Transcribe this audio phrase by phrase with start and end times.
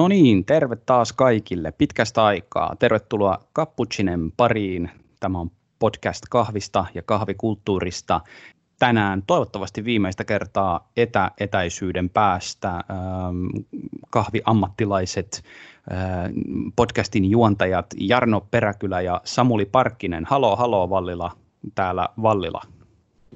[0.00, 2.76] No niin, terve taas kaikille pitkästä aikaa.
[2.78, 4.90] Tervetuloa Cappuccinen pariin.
[5.20, 8.20] Tämä on podcast kahvista ja kahvikulttuurista.
[8.78, 13.46] Tänään toivottavasti viimeistä kertaa etä-etäisyyden päästä ähm,
[14.10, 15.42] kahviammattilaiset,
[15.92, 15.98] äh,
[16.76, 20.24] podcastin juontajat Jarno Peräkylä ja Samuli Parkkinen.
[20.24, 21.32] Halo, halo Vallila,
[21.74, 22.62] täällä Vallila.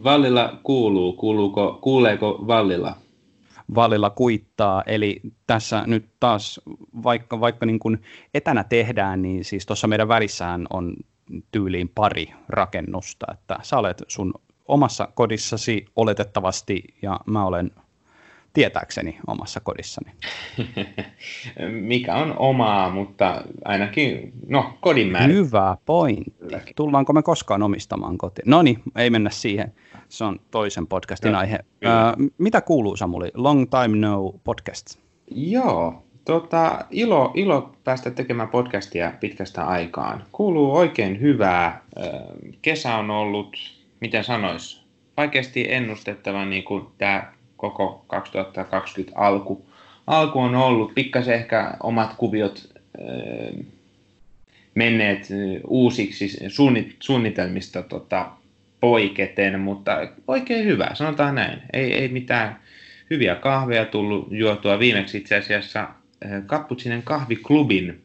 [0.04, 1.12] Vallila kuuluu.
[1.12, 3.03] Kuuluuko, kuuleeko Vallila?
[3.74, 4.82] Vallilla kuittaa.
[4.86, 6.60] Eli tässä nyt taas,
[7.02, 8.02] vaikka, vaikka niin kuin
[8.34, 10.96] etänä tehdään, niin siis tuossa meidän välissähän on
[11.52, 14.34] tyyliin pari rakennusta, että sä olet sun
[14.68, 17.70] omassa kodissasi oletettavasti ja mä olen
[18.52, 20.12] tietääkseni omassa kodissani.
[21.88, 25.32] Mikä on omaa, mutta ainakin, no, kodin määrä.
[25.32, 26.32] Hyvä pointti.
[26.76, 28.50] Tullaanko me koskaan omistamaan kotiin?
[28.50, 29.72] No niin, ei mennä siihen.
[30.08, 31.58] Se on toisen podcastin no, aihe.
[31.84, 33.30] Ää, mitä kuuluu Samuli?
[33.34, 34.98] Long time no podcast.
[35.30, 40.24] Joo, tota, ilo, ilo päästä tekemään podcastia pitkästä aikaan.
[40.32, 41.82] Kuuluu oikein hyvää.
[42.62, 43.56] Kesä on ollut,
[44.00, 44.84] miten sanois,
[45.16, 49.66] vaikeasti ennustettava niin kuin tämä koko 2020 alku.
[50.06, 52.74] Alku on ollut pikkasen ehkä omat kuviot
[54.74, 55.28] menneet
[55.68, 56.28] uusiksi
[57.00, 58.30] suunnitelmista tota,
[58.84, 59.96] poiketen, mutta
[60.28, 61.62] oikein hyvä, sanotaan näin.
[61.72, 62.60] Ei, ei mitään
[63.10, 65.88] hyviä kahveja tullut juotua viimeksi itse asiassa
[66.46, 68.04] Kapputsinen kahviklubin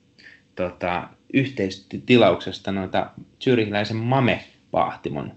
[0.55, 5.31] tota, yhteistilauksesta noita syrihiläisen Mame-pahtimon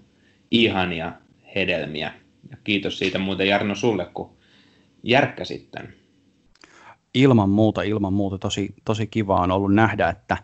[0.51, 1.11] ihania
[1.55, 2.13] hedelmiä.
[2.51, 4.29] Ja kiitos siitä muuten Jarno sulle, kun
[5.03, 5.93] järkkäsit tämän.
[7.13, 8.37] Ilman muuta, ilman muuta.
[8.37, 10.37] Tosi, tosi kiva on ollut nähdä, että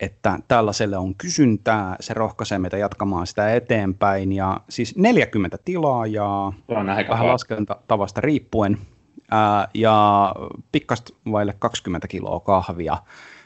[0.00, 4.32] että tällaiselle on kysyntää, se rohkaisee meitä jatkamaan sitä eteenpäin.
[4.32, 6.52] Ja siis 40 tilaajaa,
[7.08, 8.78] vähän laskentatavasta riippuen,
[9.30, 10.34] ää, ja
[10.72, 12.96] pikkast vaille 20 kiloa kahvia.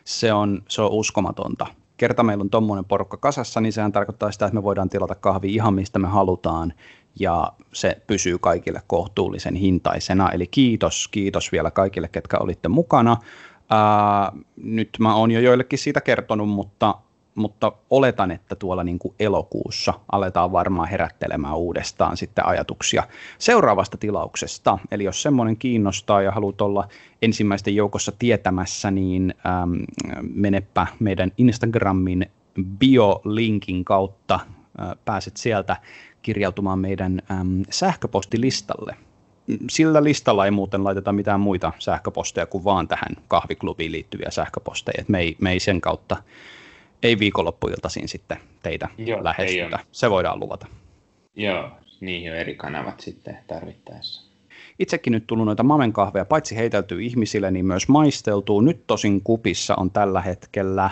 [0.04, 1.66] Se on, se on uskomatonta.
[1.96, 5.54] Kerta meillä on tuommoinen porukka kasassa, niin sehän tarkoittaa sitä, että me voidaan tilata kahvi
[5.54, 6.72] ihan mistä me halutaan,
[7.20, 10.30] ja se pysyy kaikille kohtuullisen hintaisena.
[10.30, 13.16] Eli kiitos, kiitos vielä kaikille, ketkä olitte mukana.
[13.70, 16.94] Ää, nyt mä oon jo joillekin siitä kertonut, mutta,
[17.34, 23.02] mutta oletan, että tuolla niin kuin elokuussa aletaan varmaan herättelemään uudestaan sitten ajatuksia
[23.38, 24.78] seuraavasta tilauksesta.
[24.90, 26.88] Eli jos semmoinen kiinnostaa ja haluat olla
[27.22, 29.84] ensimmäisten joukossa tietämässä, niin äm,
[30.22, 32.26] menepä meidän Instagramin
[32.78, 34.40] biolinkin kautta,
[34.78, 35.76] ää, pääset sieltä
[36.22, 38.96] kirjautumaan meidän äm, sähköpostilistalle
[39.70, 45.00] sillä listalla ei muuten laiteta mitään muita sähköposteja kuin vaan tähän kahviklubiin liittyviä sähköposteja.
[45.00, 46.16] Et me, ei, me ei sen kautta,
[47.02, 49.78] ei viikonloppuiltaisin sitten teitä Joo, lähestytä.
[49.92, 50.66] Se voidaan luvata.
[51.36, 54.34] Joo, niihin on eri kanavat sitten tarvittaessa.
[54.78, 58.60] Itsekin nyt tullut noita mamen kahveja, paitsi heiteltyy ihmisille, niin myös maisteltuu.
[58.60, 60.90] Nyt tosin kupissa on tällä hetkellä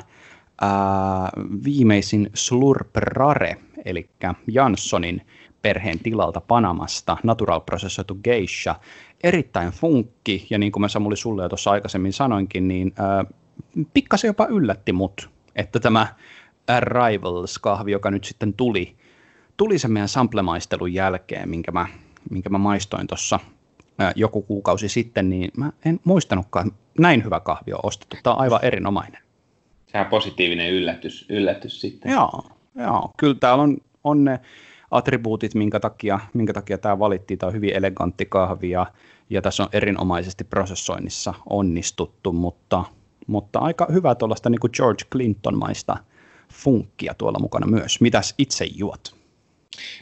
[0.61, 1.31] ää,
[1.65, 4.09] viimeisin Slurp Rare, eli
[4.47, 5.23] Janssonin
[5.63, 8.75] perheen tilalta Panamasta, natural processed geisha,
[9.23, 13.27] erittäin funkki, ja niin kuin mä Samuli sulle jo tuossa aikaisemmin sanoinkin, niin äh,
[13.95, 16.07] pikkasen jopa yllätti mut, että tämä
[16.67, 18.97] Arrivals-kahvi, joka nyt sitten tuli,
[19.57, 21.87] tuli sen meidän samplemaistelun jälkeen, minkä mä,
[22.31, 23.41] minkä mä maistoin tuossa
[24.17, 28.17] joku kuukausi sitten, niin mä en muistanutkaan, näin hyvä kahvi on ostettu.
[28.23, 29.23] Tämä on aivan erinomainen.
[29.87, 32.13] Sehän positiivinen yllätys, yllätys sitten.
[32.13, 32.43] Joo,
[32.77, 34.41] joo, kyllä täällä on, on ne
[34.93, 37.39] attribuutit, minkä takia, minkä takia tämä valittiin.
[37.39, 38.87] Tämä on hyvin elegantti kahvi ja,
[39.31, 42.85] ja tässä on erinomaisesti prosessoinnissa onnistuttu, mutta,
[43.27, 45.97] mutta aika hyvä tuollaista niin kuin George Clinton-maista
[46.53, 48.01] funkkia tuolla mukana myös.
[48.01, 49.15] Mitäs itse juot?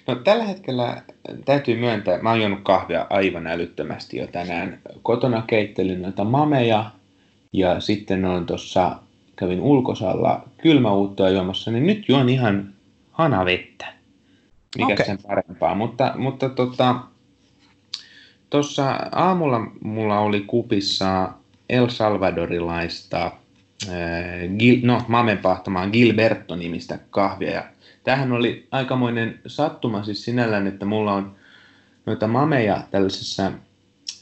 [0.06, 1.02] No tällä hetkellä
[1.44, 4.80] täytyy myöntää, mä oon kahvia aivan älyttömästi jo tänään.
[5.02, 6.90] Kotona keittelin noita mameja
[7.52, 8.96] ja sitten on tuossa,
[9.36, 12.74] kävin ulkosalla kylmäuuttoa juomassa, niin nyt juon ihan
[13.10, 13.99] hanavettä
[14.78, 15.06] mikä okay.
[15.06, 15.74] sen parempaa.
[15.74, 17.00] Mutta, mutta tota,
[18.50, 21.32] tuossa aamulla mulla oli kupissa
[21.68, 23.92] El Salvadorilaista, äh,
[24.58, 27.50] Gil, no Mamen pahtamaan Gilberto-nimistä kahvia.
[27.50, 27.64] Ja
[28.04, 31.34] tämähän oli aikamoinen sattuma siis sinällään, että mulla on
[32.06, 33.52] noita mameja tällaisessa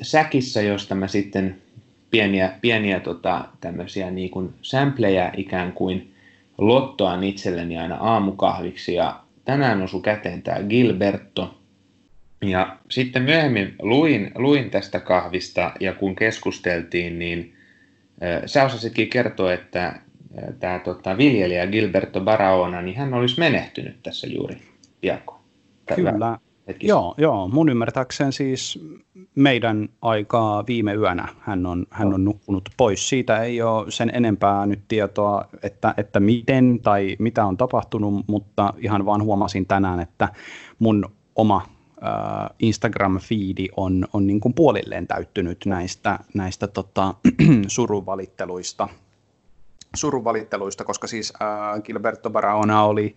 [0.02, 1.62] säkissä, josta mä sitten
[2.10, 6.14] pieniä, pieniä tota, tämmöisiä niin kuin sämplejä ikään kuin
[6.58, 11.60] lottoan itselleni aina aamukahviksi ja tänään osui käteen tämä Gilberto.
[12.42, 17.56] Ja sitten myöhemmin luin, luin tästä kahvista ja kun keskusteltiin, niin
[18.22, 20.00] äh, sä osasitkin kertoa, että
[20.60, 24.56] tämä tota, viljelijä Gilberto Barahona, niin hän olisi menehtynyt tässä juuri
[25.00, 25.40] piakko.
[25.94, 26.38] Kyllä,
[26.68, 26.90] hetkistä.
[26.90, 28.84] Joo, joo, mun ymmärtääkseen siis
[29.34, 33.08] meidän aikaa viime yönä hän on, hän on nukkunut pois.
[33.08, 38.74] Siitä ei ole sen enempää nyt tietoa, että, että miten tai mitä on tapahtunut, mutta
[38.78, 40.28] ihan vaan huomasin tänään, että
[40.78, 41.62] mun oma
[42.02, 47.14] äh, Instagram-fiidi on, on niin kuin puolilleen täyttynyt näistä, näistä tota,
[47.66, 48.88] suruvalitteluista,
[49.96, 53.14] suruvalitteluista, koska siis äh, Gilberto Barahona oli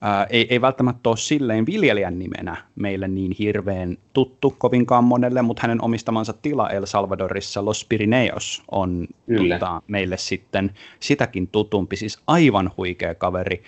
[0.00, 5.62] ää, ei, ei välttämättä ole silleen viljelijän nimenä meille niin hirveän tuttu kovinkaan monelle, mutta
[5.62, 9.08] hänen omistamansa tila El Salvadorissa Los Pirineos on
[9.38, 10.70] tota, meille sitten
[11.00, 13.62] sitäkin tutumpi, siis aivan huikea kaveri.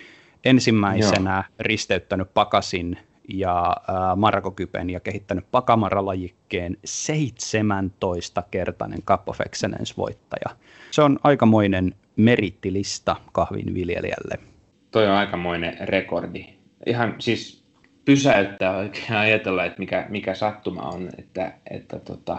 [0.45, 1.43] Ensimmäisenä Joo.
[1.59, 2.97] risteyttänyt pakasin
[3.29, 10.55] ja äh, Markokypen ja kehittänyt pakamaralajikkeen 17-kertainen Cup of Excellence-voittaja.
[10.91, 14.52] Se on aikamoinen merittilista kahvinviljelijälle
[14.93, 16.45] toi on aikamoinen rekordi.
[16.85, 17.63] Ihan siis
[18.05, 22.37] pysäyttää oikein ajatella, että mikä, mikä sattuma on, että, että tota,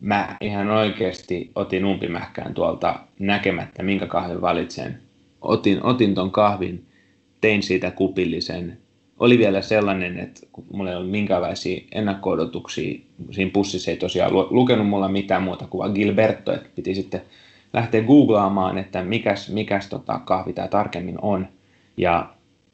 [0.00, 4.98] mä ihan oikeasti otin umpimähkään tuolta näkemättä, minkä kahvin valitsen.
[5.40, 6.86] Otin, otin ton kahvin,
[7.40, 8.78] tein siitä kupillisen.
[9.18, 12.36] Oli vielä sellainen, että kun mulla ei ollut minkäänlaisia ennakko
[13.30, 17.22] siinä pussissa ei tosiaan lukenut mulla mitään muuta kuin Gilberto, että piti sitten
[17.72, 21.48] lähteä googlaamaan, että mikäs, mikäs tota kahvi tämä tarkemmin on.
[21.98, 22.28] Ja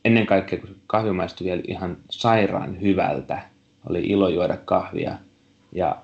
[0.05, 3.43] ennen kaikkea, kun kahvi maistui vielä ihan sairaan hyvältä,
[3.89, 5.19] oli ilo juoda kahvia.
[5.73, 5.97] Ja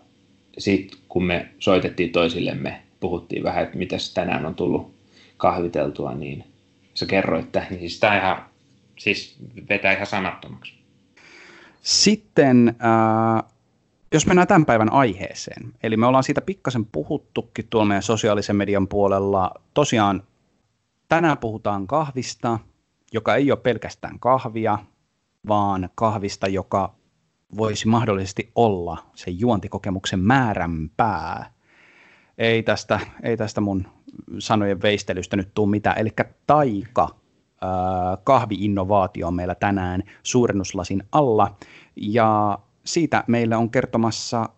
[0.58, 4.94] sitten kun me soitettiin toisillemme, puhuttiin vähän, että mitäs tänään on tullut
[5.37, 6.44] kahviteltua, niin
[6.94, 8.44] sä kerroit, että niin siis tämä ihan,
[8.99, 9.37] siis
[9.69, 10.75] vetää ihan sanattomaksi.
[11.82, 13.50] Sitten äh,
[14.12, 18.88] jos mennään tämän päivän aiheeseen, eli me ollaan siitä pikkasen puhuttukin tuolla meidän sosiaalisen median
[18.88, 19.50] puolella.
[19.75, 20.22] Tosiaan
[21.08, 22.58] tänään puhutaan kahvista,
[23.12, 24.78] joka ei ole pelkästään kahvia,
[25.48, 26.94] vaan kahvista, joka
[27.56, 31.52] voisi mahdollisesti olla se juontikokemuksen määränpää.
[32.38, 33.86] Ei tästä, ei tästä mun
[34.38, 35.98] sanojen veistelystä nyt tule mitään.
[35.98, 36.10] Eli
[36.46, 37.08] taika
[38.24, 41.56] kahviinnovaatio on meillä tänään suurennuslasin alla.
[41.96, 44.49] Ja siitä meille on kertomassa äh,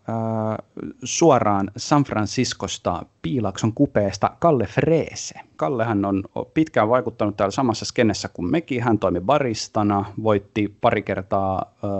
[1.04, 5.40] suoraan San Franciscosta Piilakson kupeesta Kalle Freese.
[5.56, 6.24] Kallehan on
[6.54, 8.82] pitkään vaikuttanut täällä samassa skennessä kuin mekin.
[8.82, 11.90] Hän toimi baristana, voitti pari kertaa äh,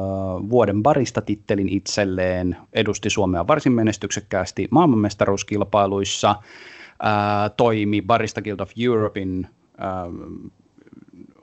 [0.51, 9.47] vuoden barista-tittelin itselleen, edusti Suomea varsin menestyksekkäästi maailmanmestaruuskilpailuissa, äh, toimi Barista Guild of Europein
[9.81, 10.43] äh,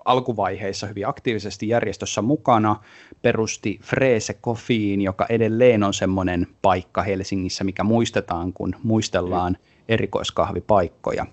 [0.06, 2.76] alkuvaiheissa hyvin aktiivisesti järjestössä mukana,
[3.22, 9.58] perusti Freese Coffeein, joka edelleen on semmoinen paikka Helsingissä, mikä muistetaan, kun muistellaan
[9.90, 11.26] erikoiskahvipaikkoja.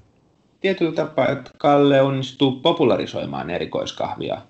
[0.60, 4.42] Tietyllä tapaa, että Kalle onnistuu popularisoimaan erikoiskahvia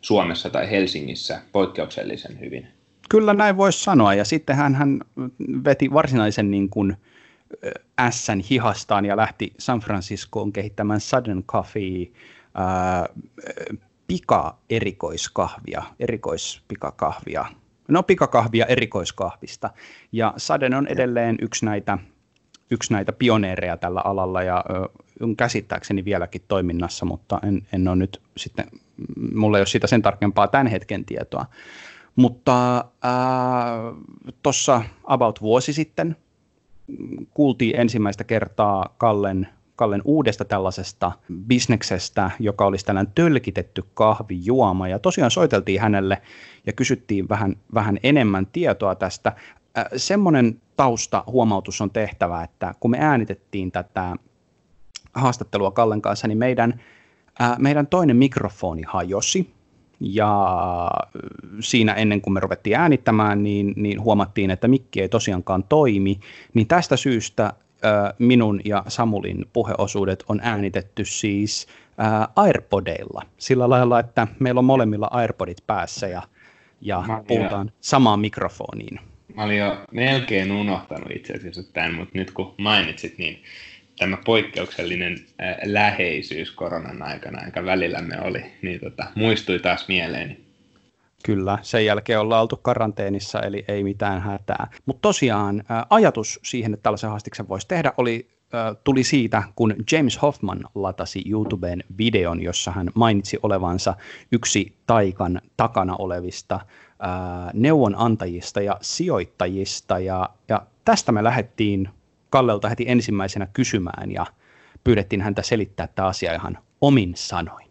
[0.00, 2.68] Suomessa tai Helsingissä poikkeuksellisen hyvin.
[3.08, 5.00] Kyllä näin voisi sanoa, ja sitten hän, hän
[5.64, 6.96] veti varsinaisen niin kuin,
[8.00, 12.06] ässän hihastaan ja lähti San Franciscoon kehittämään Sudden Coffee
[14.10, 17.44] pika-erikoiskahvia, erikoispikakahvia,
[17.88, 19.70] no pikakahvia erikoiskahvista.
[20.12, 21.98] Ja Saden on edelleen yksi näitä,
[22.70, 24.64] yksi näitä pioneereja tällä alalla ja
[25.20, 28.66] on käsittääkseni vieläkin toiminnassa, mutta en, en ole nyt sitten,
[29.34, 31.46] mulla ei ole siitä sen tarkempaa tämän hetken tietoa.
[32.16, 32.84] Mutta
[34.42, 36.16] tuossa about vuosi sitten
[37.34, 39.48] kuultiin ensimmäistä kertaa Kallen
[39.80, 41.12] Kallen uudesta tällaisesta
[41.46, 44.88] bisneksestä, joka olisi tällainen tölkitetty kahvijuoma.
[44.88, 46.22] Ja tosiaan soiteltiin hänelle
[46.66, 49.32] ja kysyttiin vähän, vähän enemmän tietoa tästä.
[49.78, 54.16] Äh, semmoinen tausta huomautus on tehtävä, että kun me äänitettiin tätä
[55.14, 56.80] haastattelua Kallen kanssa, niin meidän,
[57.42, 59.50] äh, meidän toinen mikrofoni hajosi,
[60.00, 60.46] ja
[61.60, 66.20] siinä ennen kuin me ruvettiin äänittämään, niin, niin huomattiin, että mikki ei tosiaankaan toimi.
[66.54, 67.52] Niin tästä syystä
[68.18, 71.66] minun ja Samulin puheosuudet on äänitetty siis
[72.36, 76.22] AirPodeilla sillä lailla, että meillä on molemmilla AirPodit päässä ja,
[76.80, 79.00] ja puhutaan jo, samaan mikrofoniin.
[79.34, 83.42] Mä olin jo melkein unohtanut itse asiassa tämän, mutta nyt kun mainitsit, niin
[83.98, 85.18] tämä poikkeuksellinen
[85.64, 90.49] läheisyys koronan aikana, aika välillämme oli, niin tota, muistui taas mieleeni.
[91.24, 94.70] Kyllä, sen jälkeen ollaan oltu karanteenissa, eli ei mitään hätää.
[94.86, 98.30] Mutta tosiaan ajatus siihen, että tällaisen haastiksen voisi tehdä, oli
[98.84, 103.94] tuli siitä, kun James Hoffman latasi YouTubeen videon, jossa hän mainitsi olevansa
[104.32, 106.60] yksi taikan takana olevista
[107.54, 109.98] neuvonantajista ja sijoittajista.
[109.98, 111.88] Ja, ja tästä me lähdettiin
[112.30, 114.26] Kallelta heti ensimmäisenä kysymään ja
[114.84, 117.70] pyydettiin häntä selittää tämä asia ihan omin sanoin.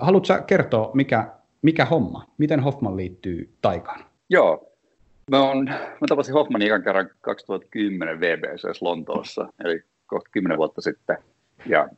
[0.00, 2.26] Haluatko kertoa, mikä mikä homma?
[2.38, 4.04] Miten Hoffman liittyy taikaan?
[4.30, 4.66] Joo.
[5.30, 11.18] Mä, on, mä tapasin Hoffmanin ikan kerran 2010 VBC Lontoossa, eli kohta 10 vuotta sitten.
[11.66, 11.88] Ja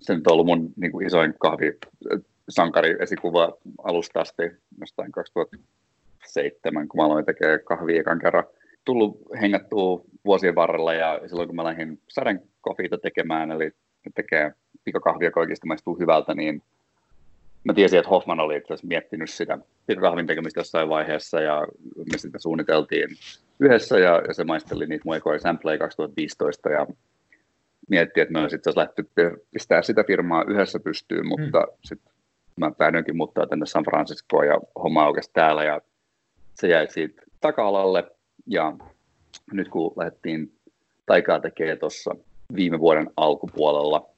[0.00, 1.78] se nyt on ollut mun niin kuin isoin kahvi
[2.48, 3.52] sankari esikuva
[3.84, 4.42] alusta asti,
[4.80, 8.44] jostain 2007, kun mä aloin tekemään kahvia ekan kerran.
[8.84, 12.42] Tullut hengattua vuosien varrella ja silloin kun mä lähdin saden
[13.02, 13.70] tekemään, eli
[14.14, 14.52] tekee
[14.84, 16.62] pikakahvia, joka oikeasti maistuu hyvältä, niin
[17.66, 21.66] mä tiesin, että Hoffman oli itse miettinyt sitä pikakahvin tekemistä jossain vaiheessa ja
[22.12, 23.08] me sitä suunniteltiin
[23.60, 26.86] yhdessä ja, ja se maisteli niitä mun ekoja sampleja 2015 ja
[27.88, 28.92] mietti, että me olisi itse asiassa
[29.52, 31.72] pistää sitä firmaa yhdessä pystyyn, mutta mm.
[31.84, 32.12] sitten
[32.60, 35.80] mä päädyinkin muuttaa tänne San Franciscoon ja homma aukesi täällä ja
[36.54, 38.10] se jäi siitä taka-alalle
[38.46, 38.72] ja
[39.52, 40.52] nyt kun lähdettiin
[41.06, 42.16] taikaa tekemään tuossa
[42.56, 44.10] viime vuoden alkupuolella,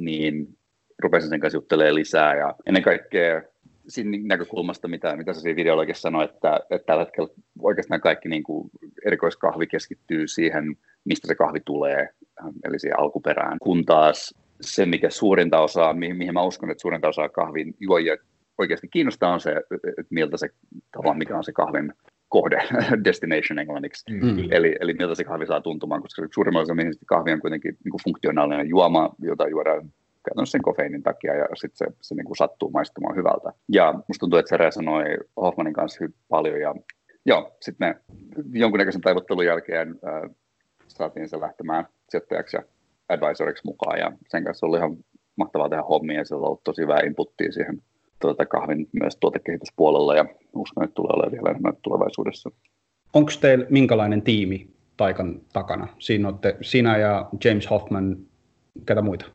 [0.00, 0.58] niin
[1.02, 3.42] rupesin sen kanssa juttelemaan lisää ja ennen kaikkea
[3.88, 7.28] siinä näkökulmasta, mitä, mitä se siinä videolla oikein sanoi, että, että tällä hetkellä
[7.62, 8.70] oikeastaan kaikki niin kuin
[9.06, 12.08] erikoiskahvi keskittyy siihen, mistä se kahvi tulee,
[12.64, 17.08] eli siihen alkuperään, kun taas se, mikä suurinta osaa, mihin, mihin mä uskon, että suurinta
[17.08, 18.16] osaa kahvin juojia
[18.58, 19.50] oikeasti kiinnostaa, on se,
[19.98, 20.48] että miltä se,
[20.92, 21.92] tavallaan mikä on se kahvin
[22.28, 22.62] kohde,
[23.04, 24.38] destination englanniksi, mm.
[24.50, 28.02] eli, eli miltä se kahvi saa tuntumaan, koska suurimmalla osalla kahvi on kuitenkin niin kuin
[28.04, 29.92] funktionaalinen juoma, jota juodaan
[30.24, 33.52] käytännössä sen kofeiinin takia ja sitten se, se niin kuin sattuu maistumaan hyvältä.
[33.68, 35.04] Ja musta tuntuu, että se resonoi
[35.36, 36.74] Hoffmanin kanssa hyvin paljon ja
[37.26, 37.96] joo, sitten me
[38.52, 40.30] jonkunnäköisen taivottelun jälkeen äh,
[40.88, 42.62] saatiin se lähtemään sijoittajaksi ja
[43.08, 44.96] advisoriksi mukaan ja sen kanssa oli ihan
[45.36, 47.82] mahtavaa tehdä hommia ja se on ollut tosi hyvää inputtia siihen
[48.20, 50.24] tuota, kahvin myös tuotekehityspuolella ja
[50.54, 52.50] uskon, että tulee olemaan vielä enemmän tulevaisuudessa.
[53.14, 55.88] Onko teillä minkälainen tiimi Taikan takana?
[55.98, 58.16] Siinä olette sinä ja James Hoffman,
[58.86, 59.26] ketä muita?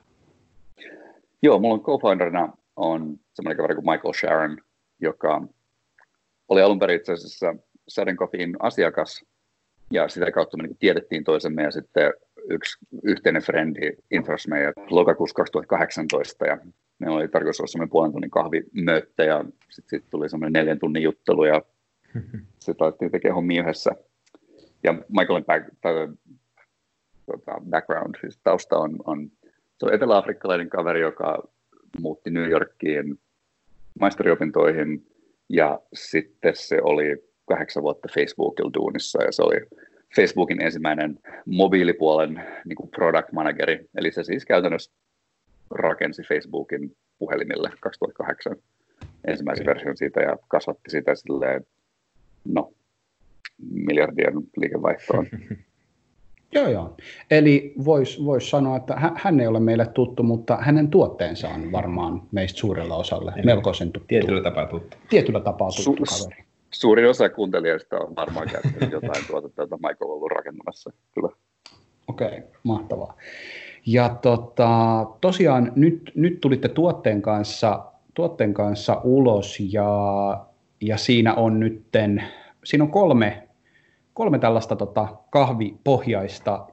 [1.46, 4.58] Joo, mulla on co-founderina on semmoinen kaveri kuin Michael Sharon,
[5.02, 5.42] joka
[6.48, 7.56] oli alun perin itse asiassa
[7.88, 9.26] Sadden Coffeein asiakas,
[9.92, 12.14] ja sitä kautta me niin tiedettiin toisemme, ja sitten
[12.50, 16.58] yksi yhteinen frendi infras meidät lokakuussa 2018, ja
[17.00, 21.04] meillä oli tarkoitus olla semmoinen puolen tunnin kahvimöötte, ja sitten sit tuli semmoinen neljän tunnin
[21.04, 21.62] juttelu, ja
[22.60, 23.92] sitten alettiin tekemään hommia yhdessä.
[24.84, 25.94] Ja Michaelin back, tai,
[27.26, 29.32] tota, background, siis tausta on, on
[29.80, 31.48] se on etelä-afrikkalainen kaveri, joka
[32.02, 33.20] muutti New Yorkiin
[34.00, 35.08] maisteriopintoihin
[35.50, 39.56] ja sitten se oli kahdeksan vuotta Facebookilla duunissa ja se oli
[40.16, 43.90] Facebookin ensimmäinen mobiilipuolen niin kuin product manageri.
[43.98, 44.92] Eli se siis käytännössä
[45.72, 48.56] rakensi Facebookin puhelimille 2008
[49.28, 49.74] ensimmäisen okay.
[49.74, 51.66] version siitä ja kasvatti sitä silleen,
[52.46, 52.74] no,
[53.72, 55.28] miljardien liikevaihtoon.
[56.56, 56.96] Joo, joo.
[57.32, 62.22] Eli voisi vois sanoa, että hän ei ole meille tuttu, mutta hänen tuotteensa on varmaan
[62.32, 64.08] meistä suurella osalle Eli melkoisen tuttu.
[64.08, 64.98] Tietyllä tapaa tuttu.
[65.10, 66.44] Tietyllä tapaa tuttu Su- kaveri.
[66.72, 70.92] Suurin osa kuuntelijoista on varmaan käyttänyt jotain tuotetta, jota Michael on ollut rakentamassa.
[71.12, 71.30] Kyllä.
[72.08, 73.18] Okei, okay, mahtavaa.
[73.86, 74.70] Ja tota,
[75.22, 79.88] tosiaan nyt, nyt tulitte tuotteen kanssa, tuotteen kanssa ulos ja,
[80.82, 82.24] ja siinä on nytten,
[82.64, 83.45] siinä on kolme
[84.16, 86.68] kolme tällaista tota, kahvipohjaista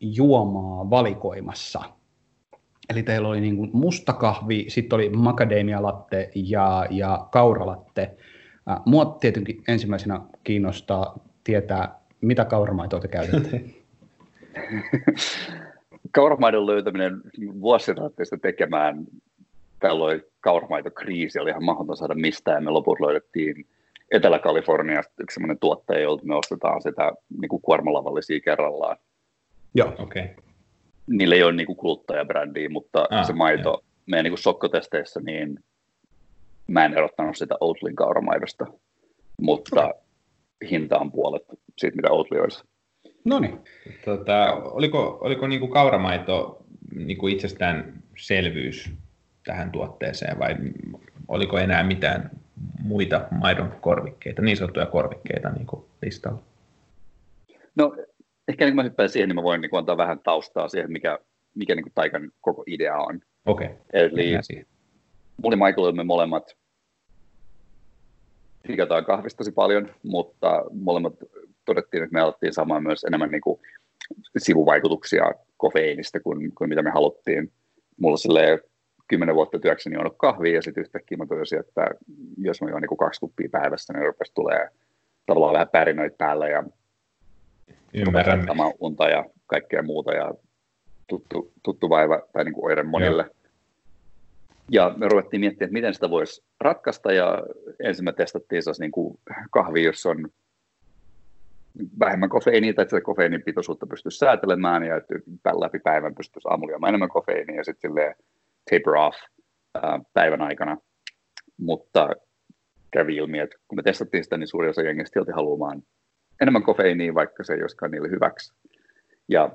[0.00, 1.82] juomaa valikoimassa.
[2.88, 8.16] Eli teillä oli niin musta kahvi, sitten oli macadamia latte ja, ja kauralatte.
[8.86, 13.64] Mua tietenkin ensimmäisenä kiinnostaa tietää, mitä kauramaitoa te käytätte.
[16.12, 17.20] Kauramaidon löytäminen
[17.60, 19.04] vuosiraatteista tekemään
[19.80, 22.64] tällöin kauramaitokriisi oli ihan mahdoton saada mistään.
[22.64, 23.66] Me loput löydettiin
[24.12, 28.96] Etelä-Kaliforniasta yksi sellainen tuottaja, jolta me ostetaan sitä niin kuin kuormalavallisia kerrallaan.
[29.74, 30.22] Joo, okei.
[30.22, 30.34] Okay.
[31.06, 33.84] Niillä ei ole niin kuin kuluttajabrändiä, mutta ah, se maito jo.
[34.06, 35.58] meidän niin kuin sokkotesteissä, niin
[36.66, 38.66] mä en erottanut sitä Outlin kauramaidosta,
[39.40, 40.00] mutta okay.
[40.70, 41.42] hinta on puolet
[41.78, 42.64] siitä, mitä Outli olisi.
[43.24, 43.60] No niin.
[44.04, 46.58] Tota, oliko oliko niin kuin kauramaito
[46.94, 48.90] niin kuin itsestäänselvyys
[49.44, 50.56] tähän tuotteeseen vai
[51.28, 52.30] oliko enää mitään
[52.82, 56.42] muita maidon korvikkeita, niin sanottuja korvikkeita niin kuin listalla?
[57.76, 57.96] No
[58.48, 60.92] ehkä niin kun mä hyppään siihen, niin mä voin niin kuin antaa vähän taustaa siihen,
[60.92, 61.18] mikä,
[61.54, 63.20] mikä niin kuin Taikan koko idea on.
[63.46, 63.78] Okei, okay.
[63.92, 64.38] Eli
[65.42, 66.56] mulla ja Michael me molemmat
[68.66, 71.14] tykätään kahvista tosi paljon, mutta molemmat
[71.64, 73.60] todettiin, että me alettiin saamaan myös enemmän niin kuin
[74.38, 77.52] sivuvaikutuksia kofeiinista kuin, kuin mitä me haluttiin.
[78.00, 78.60] Mulla silleen
[79.08, 81.90] kymmenen vuotta työkseni juonut kahvia ja sitten yhtäkkiä mä toisin, että
[82.38, 84.68] jos mä juon niin kaksi kuppia päivässä, niin rupesi tulee
[85.26, 86.64] tavallaan vähän pärinöitä päälle ja
[87.94, 88.46] Ymmärrän.
[88.80, 90.34] unta ja kaikkea muuta ja
[91.06, 93.22] tuttu, tuttu vaiva tai niin kuin oire monille.
[93.22, 93.32] Joo.
[94.70, 97.42] Ja me ruvettiin miettimään, että miten sitä voisi ratkaista, ja
[97.80, 99.18] ensin me testattiin sellaista niin kuin
[99.50, 100.28] kahvi, jossa on
[102.00, 105.14] vähemmän kofeiinia, tai että sitä kofeiinin pitoisuutta pystyisi säätelemään, ja että
[105.60, 107.90] läpi päivän pystyisi aamulla enemmän kofeiinia, ja sitten
[108.70, 109.18] taper off
[110.12, 110.76] päivän aikana.
[111.56, 112.08] Mutta
[112.90, 115.82] kävi ilmi, että kun me testattiin sitä, niin suuri osa jengistä silti haluamaan
[116.40, 118.54] enemmän kofeiinia, vaikka se ei olisikaan niille hyväksi.
[119.28, 119.50] Ja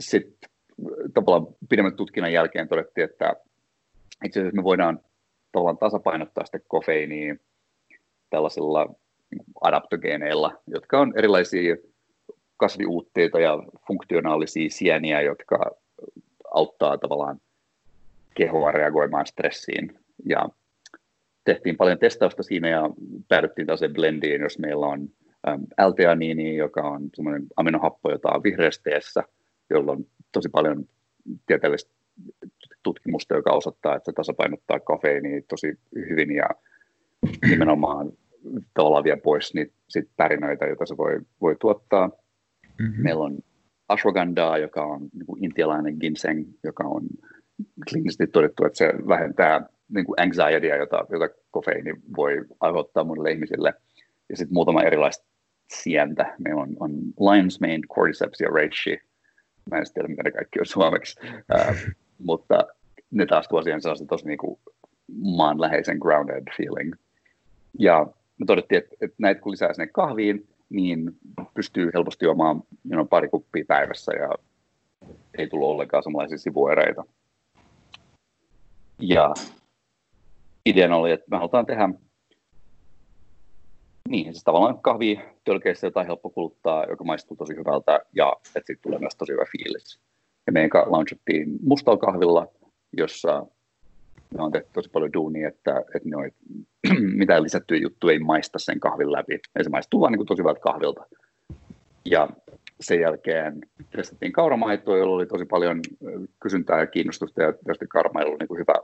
[0.00, 0.50] sitten
[1.14, 3.34] tavallaan pidemmän tutkinnan jälkeen todettiin, että
[4.24, 5.00] itse asiassa me voidaan
[5.52, 7.36] tavallaan tasapainottaa sitä kofeiiniä
[8.30, 8.94] tällaisilla
[9.60, 11.76] adaptogeeneilla, jotka on erilaisia
[12.56, 15.70] kasviuutteita ja funktionaalisia sieniä, jotka
[16.54, 17.40] auttaa tavallaan
[18.34, 19.98] kehoa reagoimaan stressiin.
[20.28, 20.48] Ja
[21.44, 22.90] tehtiin paljon testausta siinä ja
[23.28, 25.08] päädyttiin taas blendiin, jos meillä on
[25.88, 29.22] L-teaniini, joka on semmoinen aminohappo, jota on vihreässä teessä,
[29.70, 30.88] jolla on tosi paljon
[31.46, 31.94] tieteellistä
[32.82, 36.48] tutkimusta, joka osoittaa, että se tasapainottaa kafeiiniä tosi hyvin ja
[37.50, 38.12] nimenomaan
[38.74, 42.10] tavallaan vie pois niitä sit pärinöitä, joita se voi, voi tuottaa.
[42.78, 43.02] Mm-hmm.
[43.02, 43.38] Meillä on
[43.88, 47.02] ashwagandha, joka on niin intialainen ginseng, joka on
[47.90, 53.74] kliinisesti todettu, että se vähentää niin kuin anxietya, jota, jota kofeiini voi aiheuttaa monille ihmisille.
[54.28, 55.24] Ja sitten muutama erilaista
[55.72, 56.34] sientä.
[56.38, 58.98] Meillä on, on lion's mane, cordyceps ja reishi.
[59.70, 61.20] Mä en tiedä, mitä ne kaikki on suomeksi.
[61.30, 61.76] Uh,
[62.28, 62.66] mutta
[63.10, 64.60] ne taas tuo siihen sellaista tosi niin kuin
[65.36, 66.94] maanläheisen grounded feeling.
[67.78, 68.06] Ja
[68.38, 71.16] me todettiin, että, että näitä kun lisää sinne kahviin, niin
[71.54, 74.30] pystyy helposti juomaan you know, pari kuppia päivässä ja
[75.38, 77.02] ei tullut ollenkaan samanlaisia sivuereitä.
[78.98, 79.34] Ja
[80.66, 81.88] ideana oli, että me halutaan tehdä
[84.08, 88.82] niin, siis tavallaan kahvi tölkeissä jotain helppo kuluttaa, joka maistuu tosi hyvältä ja että siitä
[88.82, 90.00] tulee myös tosi hyvä fiilis.
[90.46, 92.46] Ja meidän launchattiin mustalla kahvilla,
[92.96, 93.46] jossa
[94.36, 96.30] me on tehty tosi paljon duunia, että, että ne on,
[97.20, 99.40] mitään lisättyjä juttuja ei maista sen kahvin läpi.
[99.58, 101.06] Ja se maistuu vaan niin kuin tosi hyvältä kahvilta.
[102.04, 102.28] Ja
[102.84, 103.60] sen jälkeen
[103.96, 105.80] testattiin kauramaitoa, jolla oli tosi paljon
[106.42, 108.74] kysyntää ja kiinnostusta, ja tietysti karmailu oli niin kuin hyvä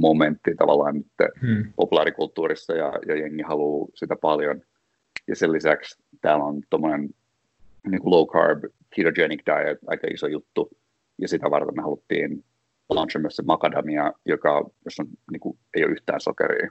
[0.00, 1.06] momentti tavallaan nyt
[1.40, 1.72] hmm.
[1.76, 4.62] populaarikulttuurissa, ja, ja jengi haluaa sitä paljon.
[5.28, 7.08] Ja sen lisäksi täällä on tuommoinen
[7.90, 8.64] niin low carb
[8.96, 10.70] ketogenic diet, aika iso juttu,
[11.18, 12.44] ja sitä varten me haluttiin
[12.88, 16.70] launcha myös se macadamia, joka, jossa on, niin kuin, ei ole yhtään sokeria.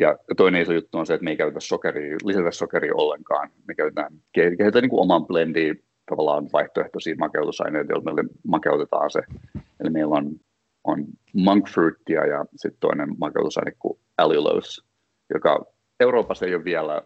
[0.00, 3.50] Ja toinen iso juttu on se, että me ei käytetä sokeria, lisätä sokeria ollenkaan.
[3.68, 9.20] Me käytetään, kehitetään niin kuin oman blendin tavallaan vaihtoehtoisia makeutusaineita, joilla meille makeutetaan se.
[9.80, 10.30] Eli meillä on,
[10.84, 14.82] on monk fruitia ja sitten toinen makeutusaine kuin allulose,
[15.34, 15.66] joka
[16.00, 17.02] Euroopassa ei ole vielä,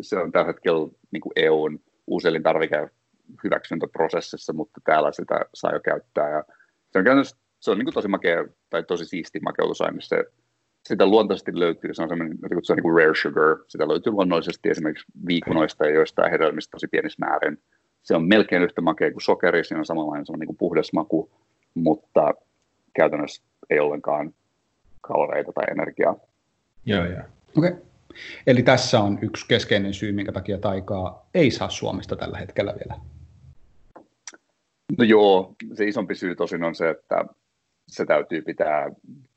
[0.00, 2.88] se on tällä hetkellä niin kuin EUn uuselintarvike
[3.44, 6.30] hyväksyntäprosessissa, mutta täällä sitä saa jo käyttää.
[6.30, 6.44] Ja
[6.92, 7.24] se on
[7.60, 10.00] se on niin kuin tosi makea tai tosi siisti makeutusaine.
[10.00, 10.24] Se
[10.88, 14.68] sitä luontaisesti löytyy, se on semmoinen, se on niin kuin rare sugar, sitä löytyy luonnollisesti
[14.68, 17.58] esimerkiksi viikunoista ja joistain hedelmistä tosi pienissä määrin.
[18.02, 20.92] Se on melkein yhtä makea kuin sokeri, siinä on samanlainen se on niin kuin puhdas
[20.92, 21.30] maku,
[21.74, 22.34] mutta
[22.94, 24.34] käytännössä ei ollenkaan
[25.00, 26.16] kaloreita tai energiaa.
[26.86, 27.22] Joo, joo.
[27.58, 27.70] Okei.
[27.70, 27.82] Okay.
[28.46, 33.00] Eli tässä on yksi keskeinen syy, minkä takia taikaa ei saa Suomesta tällä hetkellä vielä.
[34.98, 37.24] No joo, se isompi syy tosin on se, että
[37.88, 38.90] se täytyy pitää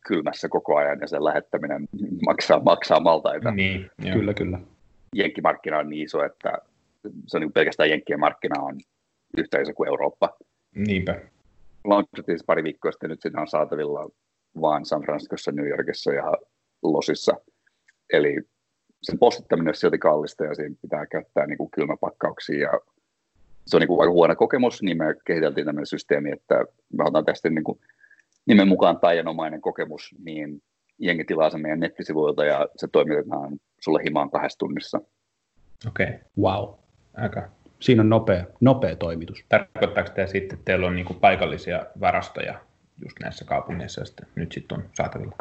[0.08, 1.88] kylmässä koko ajan ja sen lähettäminen
[2.26, 3.52] maksaa, maksaa maltaita.
[3.52, 4.16] Niin, joo.
[4.16, 4.60] Kyllä, kyllä.
[5.16, 6.58] Jenkkimarkkina on niin iso, että
[7.28, 8.80] se on niin pelkästään Jenkkien markkina on
[9.38, 10.38] yhtä iso kuin Eurooppa.
[10.76, 11.22] Niinpä.
[11.84, 14.10] Launchattiin siis pari viikkoa sitten, nyt siinä on saatavilla
[14.62, 16.34] vain San Franciscossa, New Yorkissa ja
[16.84, 17.34] Losissa.
[18.14, 18.38] Eli
[19.04, 22.80] sen postittaminen on silti kallista ja siinä pitää käyttää niin kuin kylmäpakkauksia ja
[23.66, 27.26] se on niin kuin aika huono kokemus, niin me kehiteltiin tämmöinen systeemi, että me otetaan
[27.26, 27.80] tästä niin kuin
[28.46, 30.62] nimen mukaan taianomainen kokemus, niin
[31.00, 35.02] jengi tilaa sen meidän nettisivuilta ja se toimitetaan sulle himaan kahdessa tunnissa.
[35.88, 36.06] Okei.
[36.08, 36.20] Okay.
[36.40, 36.74] Wow.
[37.18, 37.50] Aika.
[37.80, 39.46] Siinä on nopea, nopea toimitus.
[39.50, 42.60] Tarkoittaako tämä sitten, että teillä on niin paikallisia varastoja
[43.04, 45.36] just näissä kaupungeissa ja sitten nyt sitten on saatavilla?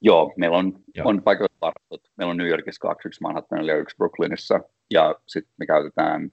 [0.00, 1.08] Joo, meillä on, Joo.
[1.08, 2.00] on paikalliset varastot.
[2.16, 4.60] Meillä on New Yorkissa kaksi, yksi Manhattanilla ja yksi Brooklynissa.
[4.90, 6.30] Ja sitten me käytetään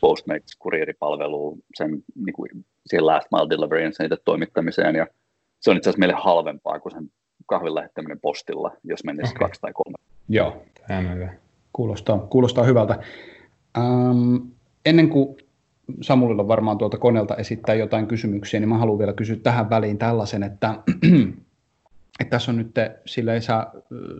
[0.00, 2.48] Postmates-kurieripalvelua sen niin kuin,
[2.86, 4.94] siihen last mile deliveryin sen itse toimittamiseen.
[4.94, 5.06] Ja
[5.60, 7.10] se on itse asiassa meille halvempaa kuin sen
[7.46, 9.46] kahvin lähettäminen postilla, jos menisi okay.
[9.46, 9.98] kaksi tai kolme.
[10.28, 10.62] Joo,
[11.72, 12.98] kuulostaa, kuulostaa hyvältä.
[13.78, 14.36] Ähm,
[14.86, 15.36] ennen kuin
[16.00, 20.42] Samulilla varmaan tuolta koneelta esittää jotain kysymyksiä, niin mä haluan vielä kysyä tähän väliin tällaisen,
[20.42, 20.74] että
[22.20, 22.70] että tässä on nyt,
[23.06, 23.66] sillä sä,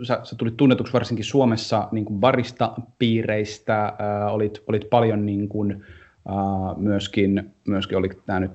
[0.03, 5.49] sä, sä tulit tunnetuksi varsinkin Suomessa niin kuin barista piireistä, äh, olit, olit paljon niin
[5.49, 5.85] kuin
[6.29, 8.51] Uh, myöskin, myöskin oli tämä nyt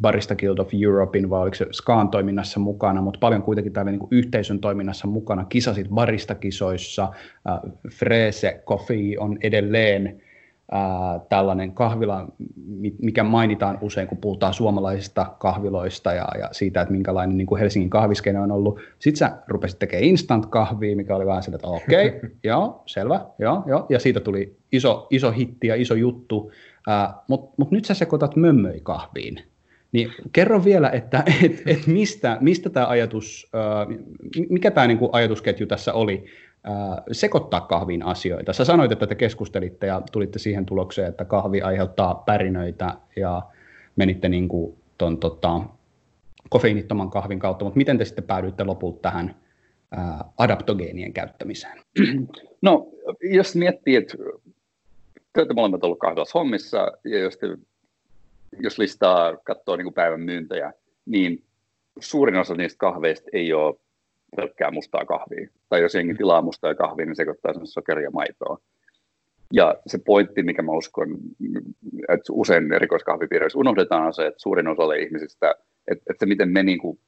[0.00, 4.08] Barista Guild of Europein, vai oliko se Skaan toiminnassa mukana, mutta paljon kuitenkin täällä niin
[4.10, 10.22] yhteisön toiminnassa mukana, kisasit Barista-kisoissa, uh, Frese Coffee on edelleen
[10.74, 12.26] ää, tällainen kahvila,
[13.02, 17.90] mikä mainitaan usein, kun puhutaan suomalaisista kahviloista ja, ja siitä, että minkälainen niin kuin Helsingin
[17.90, 18.80] kahviskeino on ollut.
[18.98, 23.62] Sitten sä rupesit tekemään instant-kahvia, mikä oli vähän sillä, että okei, okay, joo, selvä, joo,
[23.66, 26.52] joo, ja siitä tuli iso, iso hitti ja iso juttu,
[27.28, 29.40] mutta mut nyt sä sekoitat mömmöi-kahviin.
[29.92, 33.50] Niin kerro vielä, että et, et mistä, mistä tämä ajatus,
[34.48, 36.24] mikä tämä niinku ajatusketju tässä oli,
[37.12, 38.52] sekoittaa kahviin asioita.
[38.52, 43.42] Sä sanoit, että te keskustelitte ja tulitte siihen tulokseen, että kahvi aiheuttaa pärinöitä ja
[43.96, 45.60] menitte niin kuin ton, tota,
[46.50, 49.36] kofeiinittoman kahvin kautta, mutta miten te sitten päädyitte lopulta tähän
[49.90, 51.80] ää, adaptogeenien käyttämiseen?
[52.62, 52.88] No,
[53.20, 54.16] jos miettii, että
[55.32, 57.46] te molemmat olleet kahdessa hommissa, ja jos, te,
[58.58, 60.72] jos listaa katsoo niin kuin päivän myyntejä,
[61.06, 61.42] niin
[62.00, 63.76] suurin osa niistä kahveista ei ole
[64.36, 65.48] pelkkää mustaa kahvia.
[65.68, 68.58] Tai jos jengi tilaa mustaa kahvia, niin sekoittaa sen sokeria maitoa.
[69.52, 71.08] Ja se pointti, mikä mä uskon,
[72.08, 75.50] että usein erikoiskahvipiireissä unohdetaan, on se, että suurin osalle ihmisistä,
[75.90, 76.98] että, että se miten me niin kuin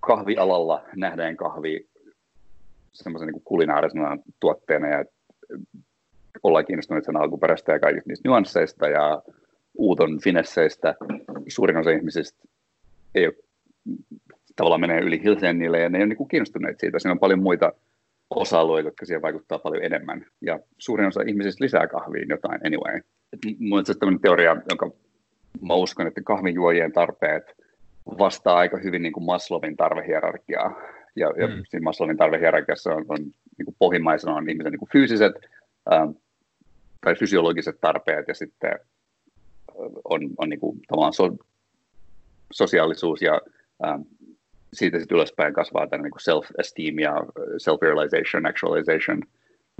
[0.00, 1.88] kahvialalla nähdään kahvi
[2.92, 5.04] semmoisen niin kulinaarisena tuotteena ja
[6.42, 9.22] ollaan kiinnostuneet sen alkuperäistä ja kaikista niistä nyansseista ja
[9.74, 10.94] uuton finesseistä.
[11.48, 12.44] Suurin osa ihmisistä
[13.14, 13.34] ei ole
[14.60, 16.98] tavallaan menee yli Hilsengille ja ne ei ole niin kiinnostuneet siitä.
[16.98, 17.72] Siinä on paljon muita
[18.30, 20.26] osa-alueita, jotka siihen vaikuttaa paljon enemmän.
[20.40, 23.00] Ja suurin osa ihmisistä lisää kahviin jotain anyway.
[23.58, 24.90] Minulla on tämmöinen teoria, jonka
[25.60, 27.44] mä uskon, että kahvinjuojien tarpeet
[28.18, 30.80] vastaa aika hyvin niin kuin Maslowin tarvehierarkiaa.
[31.16, 31.62] Ja, ja mm.
[31.68, 33.18] siinä Maslowin tarvehierarkiassa on, on
[33.58, 35.34] niin kuin pohjimmaisena on ihmisen niin kuin fyysiset
[35.92, 36.10] ähm,
[37.00, 38.78] tai fysiologiset tarpeet ja sitten
[40.04, 41.36] on, on niin kuin, tavallaan so,
[42.52, 43.40] sosiaalisuus ja
[43.86, 44.00] ähm,
[44.72, 47.14] siitä sitten ylöspäin kasvaa tämä niin self-esteem ja
[47.58, 49.22] self-realization, actualization.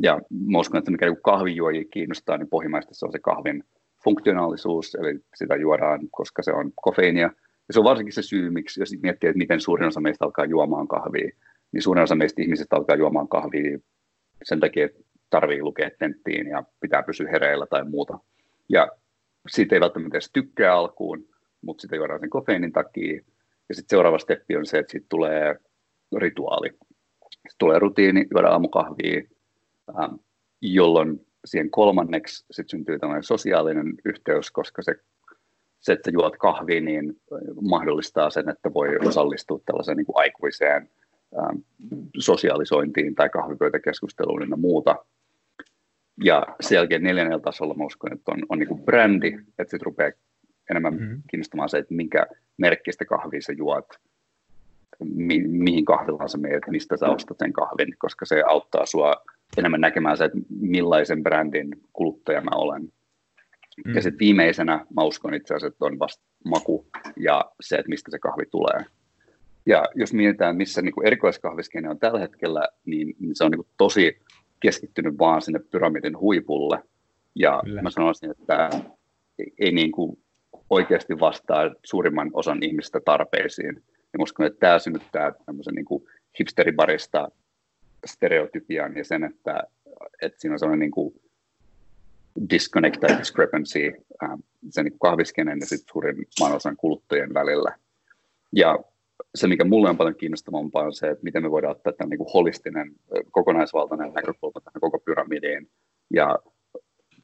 [0.02, 3.64] Ja mä uskon, että mikä niin kahvijuojia kiinnostaa, niin pohjimmaisesti se on se kahvin
[4.04, 7.30] funktionaalisuus, eli sitä juodaan, koska se on kofeiinia.
[7.68, 10.44] Ja se on varsinkin se syy, miksi, jos miettii, että miten suurin osa meistä alkaa
[10.44, 11.30] juomaan kahvia,
[11.72, 13.78] niin suurin osa meistä ihmisistä alkaa juomaan kahvia
[14.42, 15.00] sen takia, että
[15.30, 18.18] tarvii lukea tenttiin ja pitää pysyä hereillä tai muuta.
[18.68, 18.88] Ja
[19.48, 21.28] siitä ei välttämättä edes tykkää alkuun,
[21.62, 23.20] mutta sitä juodaan sen kofeiinin takia,
[23.74, 25.56] sitten seuraava steppi on se, että sitten tulee
[26.16, 26.68] rituaali.
[26.68, 29.22] Sitten tulee rutiini, juoda aamukahvia,
[29.88, 30.14] ähm,
[30.60, 34.94] jolloin siihen kolmanneksi sit syntyy tällainen sosiaalinen yhteys, koska se,
[35.80, 37.20] se, että juot kahvia, niin
[37.60, 40.90] mahdollistaa sen, että voi osallistua tällaiseen niin kuin aikuiseen
[41.38, 41.56] ähm,
[42.18, 45.04] sosiaalisointiin tai kahvipöytäkeskusteluun ja muuta.
[46.24, 49.86] Ja sen jälkeen neljännellä tasolla mä uskon, että on, on niin kuin brändi, että sitten
[49.86, 50.10] rupeaa
[50.70, 51.22] enemmän mm-hmm.
[51.30, 53.86] kiinnostamaan se, että minkä merkkistä kahvia sä juot,
[55.04, 59.14] mi- mihin kahvilaan sä meet, mistä sä ostat sen kahvin, koska se auttaa sua
[59.56, 62.82] enemmän näkemään se, että millaisen brändin kuluttaja mä olen.
[63.84, 63.94] Mm.
[63.94, 68.10] Ja sitten viimeisenä mä uskon itse asiassa, että on vasta maku ja se, että mistä
[68.10, 68.84] se kahvi tulee.
[69.66, 74.20] Ja jos mietitään, missä niin erikoiskahviskene on tällä hetkellä, niin, niin se on niin tosi
[74.60, 76.82] keskittynyt vaan sinne pyramidin huipulle.
[77.34, 77.82] Ja Kyllä.
[77.82, 78.70] mä sanoisin, että
[79.38, 80.18] ei, ei niin kuin
[80.70, 83.82] oikeasti vastaa suurimman osan ihmistä tarpeisiin.
[84.12, 86.04] Ja uskon, että tämä synnyttää tämmöisen niin kuin
[86.40, 87.28] hipsteribarista
[88.06, 89.62] stereotypian ja sen, että,
[90.22, 91.14] että siinä on sellainen niin kuin
[92.50, 94.30] disconnect tai discrepancy äh,
[94.70, 97.76] sen niin kahviskenen ja sitten suurimman osan kuluttajien välillä.
[98.52, 98.78] Ja
[99.34, 102.32] se, mikä mulle on paljon kiinnostavampaa, on se, että miten me voidaan ottaa tämän niin
[102.34, 102.92] holistinen,
[103.30, 105.70] kokonaisvaltainen näkökulma tähän koko pyramidiin
[106.14, 106.38] ja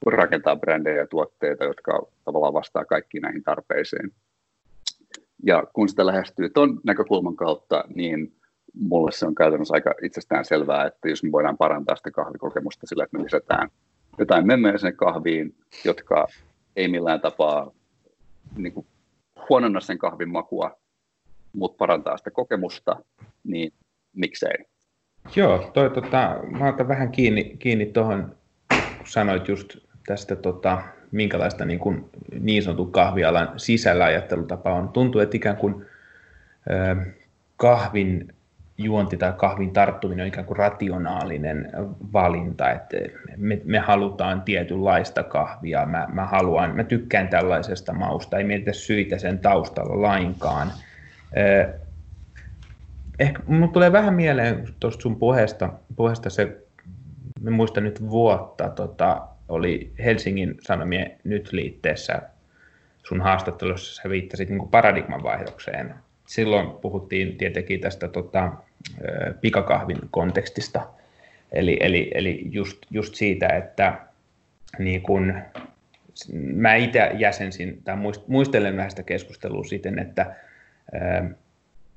[0.07, 4.13] rakentaa brändejä ja tuotteita, jotka tavallaan vastaa kaikkiin näihin tarpeisiin.
[5.43, 8.37] Ja kun sitä lähestyy tuon näkökulman kautta, niin
[8.75, 13.05] mulle se on käytännössä aika itsestään selvää, että jos me voidaan parantaa sitä kahvikokemusta sillä,
[13.05, 13.69] että me lisätään
[14.19, 15.55] jotain memmejä sinne kahviin,
[15.85, 16.27] jotka
[16.77, 17.73] ei millään tapaa
[18.57, 18.87] niin kuin
[19.49, 20.79] huononna sen kahvin makua,
[21.53, 22.97] mutta parantaa sitä kokemusta,
[23.45, 23.73] niin
[24.13, 24.55] miksei.
[25.37, 28.37] Joo, toi, tota, mä otan vähän kiinni, kiinni tuohon,
[28.69, 34.89] kun sanoit just tästä, tota, minkälaista niin, kuin, niin sanotun kahvialan sisällä ajattelutapa on.
[34.89, 35.87] Tuntuu, että ikään kuin
[36.71, 36.97] ö,
[37.57, 38.35] kahvin
[38.79, 41.71] juonti tai kahvin tarttuminen on ikään kuin rationaalinen
[42.13, 42.97] valinta, että
[43.37, 49.19] me, me halutaan tietynlaista kahvia, mä, mä haluan, mä tykkään tällaisesta mausta, ei mietitä syitä
[49.19, 50.73] sen taustalla lainkaan.
[53.19, 56.57] Ehkä mun tulee vähän mieleen tuosta sun puheesta, puheesta se,
[57.41, 62.23] me muistan nyt vuotta, tota, oli Helsingin Sanomien nyt liitteessä
[63.03, 65.95] sun haastattelussa sä viittasit niin paradigman vaihdokseen.
[66.27, 68.53] Silloin puhuttiin tietenkin tästä tota,
[69.41, 70.87] pikakahvin kontekstista,
[71.53, 73.99] eli, eli, eli just, just siitä, että
[74.79, 75.35] niin kun,
[76.35, 80.37] mä itse jäsensin tai muistelen vähän sitä keskustelua siten, että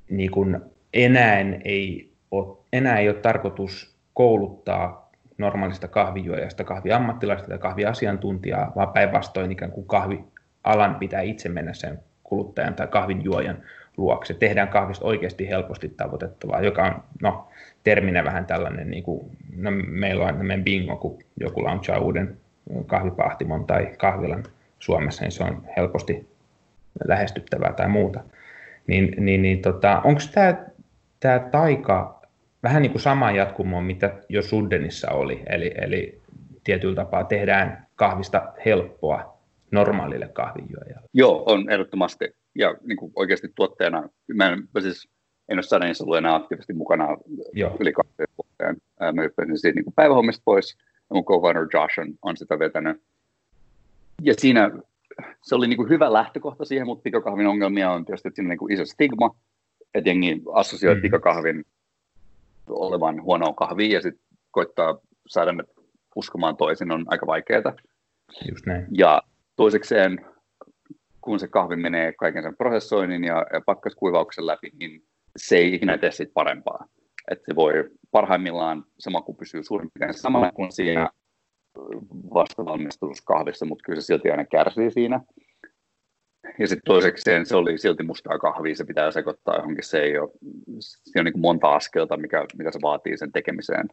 [0.09, 5.08] niin kun enää ei, ole, enää ei ole tarkoitus kouluttaa
[5.39, 12.73] normaalista kahvijuojasta kahviammattilaista tai kahviasiantuntijaa, vaan päinvastoin ikään kuin kahvialan pitää itse mennä sen kuluttajan
[12.73, 13.57] tai kahvinjuojan
[13.97, 14.33] luokse.
[14.33, 17.47] Tehdään kahvista oikeasti helposti tavoitettavaa, joka on no,
[17.83, 22.37] terminä vähän tällainen, niin kuin, no, meillä on tämmöinen bingo, kun joku launchaa uuden
[22.87, 24.43] kahvipahtimon tai kahvilan
[24.79, 26.29] Suomessa, niin se on helposti
[27.07, 28.19] lähestyttävää tai muuta.
[28.87, 30.21] Niin, niin, niin tota, onko
[31.19, 32.18] tämä taika
[32.63, 36.21] vähän niin kuin sama jatkumo, mitä jo Suddenissa oli, eli, eli
[36.63, 39.39] tietyllä tapaa tehdään kahvista helppoa
[39.71, 41.09] normaalille kahvinjuojalle.
[41.13, 42.35] Joo, on ehdottomasti.
[42.55, 45.09] Ja niin kuin oikeasti tuotteena, mä en, mä siis
[45.49, 47.17] en ole Suddenissa ollut enää aktiivisesti mukana
[47.53, 47.77] Joo.
[47.79, 48.77] yli kahteen vuoteen.
[49.13, 50.77] Mä hyppäsin siitä niin kuin päivähommista pois,
[51.09, 51.41] ja mun co
[51.73, 53.01] Josh on, on sitä vetänyt.
[54.21, 54.71] Ja siinä
[55.41, 58.49] se oli niin kuin hyvä lähtökohta siihen, mutta pikakahvin ongelmia on tietysti, että siinä on
[58.49, 59.35] niin kuin iso stigma,
[59.93, 61.01] että jengi assosioi mm.
[61.01, 61.65] pikakahvin
[62.69, 65.63] olevan huonoa kahvia ja sitten koittaa saada ne
[66.15, 67.73] uskomaan toisin on aika vaikeaa.
[68.49, 68.87] Just näin.
[68.97, 69.21] Ja
[69.55, 70.25] toisekseen,
[71.21, 75.03] kun se kahvi menee kaiken sen prosessoinnin ja, ja pakkaskuivauksen läpi, niin
[75.37, 76.85] se ei ikinä tee siitä parempaa.
[77.31, 77.73] Että se voi
[78.11, 81.09] parhaimmillaan se maku pysyy suurin piirtein samalla kuin siinä
[82.33, 85.21] vastavalmistuskahvissa, mutta kyllä se silti aina kärsii siinä.
[86.59, 90.29] Ja sitten toisekseen se oli silti mustaa kahvia, se pitää sekoittaa johonkin, se ei ole,
[90.79, 93.87] se on niin monta askelta, mikä, mitä se vaatii sen tekemiseen.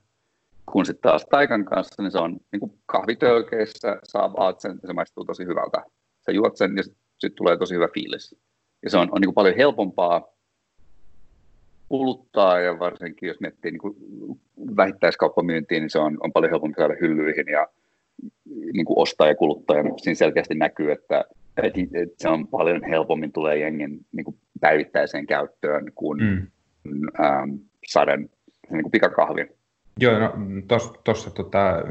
[0.73, 5.25] Kun sitten taas taikan kanssa, niin se on niin kahvitölkeissä, saa vaat sen, se maistuu
[5.25, 5.83] tosi hyvältä.
[6.27, 8.37] Sä juot sen ja sitten sit tulee tosi hyvä fiilis.
[8.83, 10.37] Ja se on, on niin paljon helpompaa
[11.89, 13.97] kuluttaa ja varsinkin jos miettii niin kuin
[14.77, 17.69] vähittäiskauppamyyntiin, niin se on, on paljon helpompi saada hyllyihin ja
[18.73, 19.77] niin kuin ostaa ja kuluttaa.
[19.77, 21.25] Ja siinä selkeästi näkyy, että,
[21.63, 26.47] että, että se on paljon helpommin tulee jengin niin kuin päivittäiseen käyttöön kuin mm.
[27.21, 27.51] ähm,
[27.87, 28.31] saden
[28.71, 29.47] niin kuin pikakahvi.
[30.01, 30.33] Joo, no
[31.05, 31.85] tuossa tota,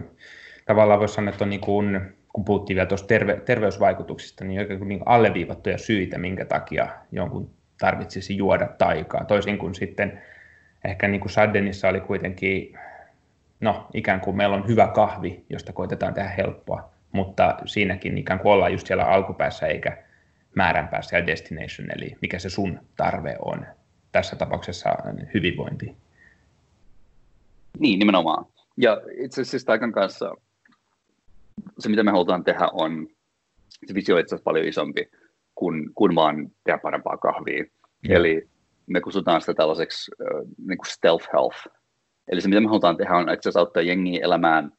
[0.66, 2.02] tavallaan voisi sanoa, että on niin kuin,
[2.34, 7.50] kun puhuttiin vielä tuosta terve, terveysvaikutuksista, niin oikein niin alleviivattuja syitä, minkä takia jonkun
[7.80, 10.22] tarvitsisi juoda taikaa, toisin kuin sitten
[10.86, 12.78] ehkä niin kuin Saddenissa oli kuitenkin,
[13.60, 18.54] no ikään kuin meillä on hyvä kahvi, josta koitetaan tehdä helppoa, mutta siinäkin ikään kuin
[18.54, 20.04] ollaan just siellä alkupäässä eikä
[20.56, 23.66] määränpäässä ja destination, eli mikä se sun tarve on.
[24.12, 24.90] Tässä tapauksessa
[25.34, 25.96] hyvinvointi.
[27.80, 28.46] Niin, nimenomaan.
[28.78, 30.32] Ja itse asiassa Taikan kanssa
[31.80, 33.08] se, mitä me halutaan tehdä, on,
[33.88, 35.10] se visio itse asiassa paljon isompi
[35.56, 37.64] kuin, kuin vaan tehdä parempaa kahvia.
[37.64, 38.12] Mm.
[38.16, 38.50] Eli
[38.88, 41.58] me kutsutaan sitä tällaiseksi äh, niin kuin stealth health.
[42.28, 44.72] Eli se, mitä me halutaan tehdä, on itse asiassa auttaa jengiä elämään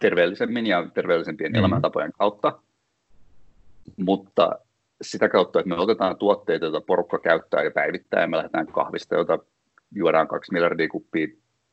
[0.00, 1.58] terveellisemmin ja terveellisempien mm.
[1.58, 2.58] elämäntapojen kautta.
[3.96, 4.58] Mutta
[5.02, 9.14] sitä kautta, että me otetaan tuotteita, joita porukka käyttää ja päivittää, ja me lähdetään kahvista,
[9.14, 9.38] jota
[9.94, 11.28] juodaan kaksi miljardia kuppia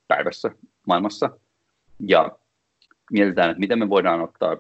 [0.08, 0.52] päivässä
[0.88, 1.30] maailmassa.
[2.08, 2.32] Ja
[3.12, 4.58] mietitään, että miten me voidaan ottaa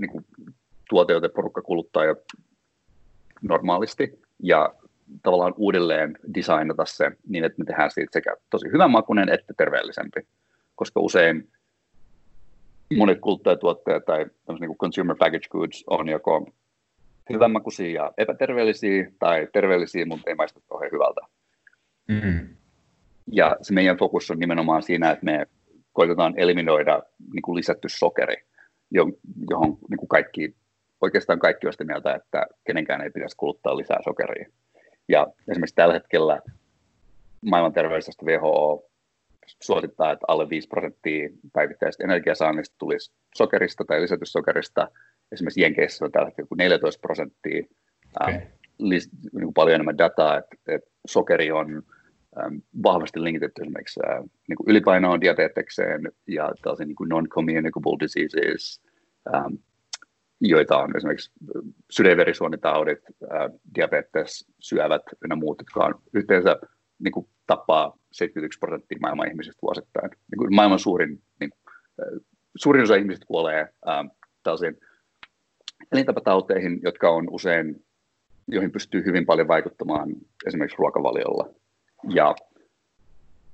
[0.00, 0.26] niin kuin,
[0.88, 2.16] tuote, jota porukka kuluttaa jo
[3.42, 4.74] normaalisti, ja
[5.22, 10.20] tavallaan uudelleen designata se niin, että me tehdään siitä sekä tosi hyvän makuinen että terveellisempi,
[10.74, 11.50] koska usein
[12.96, 16.46] monet kuluttajatuotteet tai niin kuin consumer package goods on joko
[17.32, 21.20] hyvänmakuisia ja epäterveellisiä tai terveellisiä, mutta ei maistu kauhean hyvältä.
[22.08, 22.56] Mm-hmm.
[23.32, 25.46] Ja se meidän fokus on nimenomaan siinä, että me
[25.92, 28.36] koitetaan eliminoida niin kuin lisätty sokeri,
[28.90, 30.56] johon niin kuin kaikki,
[31.00, 34.48] oikeastaan kaikki on sitä mieltä, että kenenkään ei pitäisi kuluttaa lisää sokeria.
[35.08, 36.40] Ja esimerkiksi tällä hetkellä
[37.40, 38.90] maailman terveydestä WHO
[39.62, 44.88] suosittaa, että alle 5 prosenttia päivittäisestä energiasaannista tulisi sokerista tai lisätyssokerista.
[45.32, 47.62] Esimerkiksi Jenkeissä on tällä hetkellä 14 prosenttia.
[48.20, 48.34] Okay.
[48.34, 48.42] Ähm,
[48.78, 51.82] lis, niin kuin paljon enemmän dataa, että, että sokeri on
[52.38, 58.82] ähm, vahvasti linkitetty esimerkiksi äh, niin kuin ylipainoon, diabetekseen ja tällaisiin niin non-communicable diseases,
[59.34, 59.54] ähm,
[60.40, 61.32] joita on esimerkiksi
[61.90, 62.98] sydänverisuonitaudit,
[63.74, 66.56] diabetes, syövät ynnä muut, jotka on yhteensä
[66.98, 70.10] niin kuin, tappaa 71 prosenttia maailman ihmisistä vuosittain.
[70.10, 72.22] Niin kuin maailman suurin, niin kuin,
[72.56, 74.04] suurin osa ihmisistä kuolee ää,
[74.42, 74.78] tällaisiin
[75.92, 77.84] elintapatauteihin, jotka on usein,
[78.48, 80.10] joihin pystyy hyvin paljon vaikuttamaan
[80.46, 81.50] esimerkiksi ruokavaliolla.
[82.08, 82.34] Ja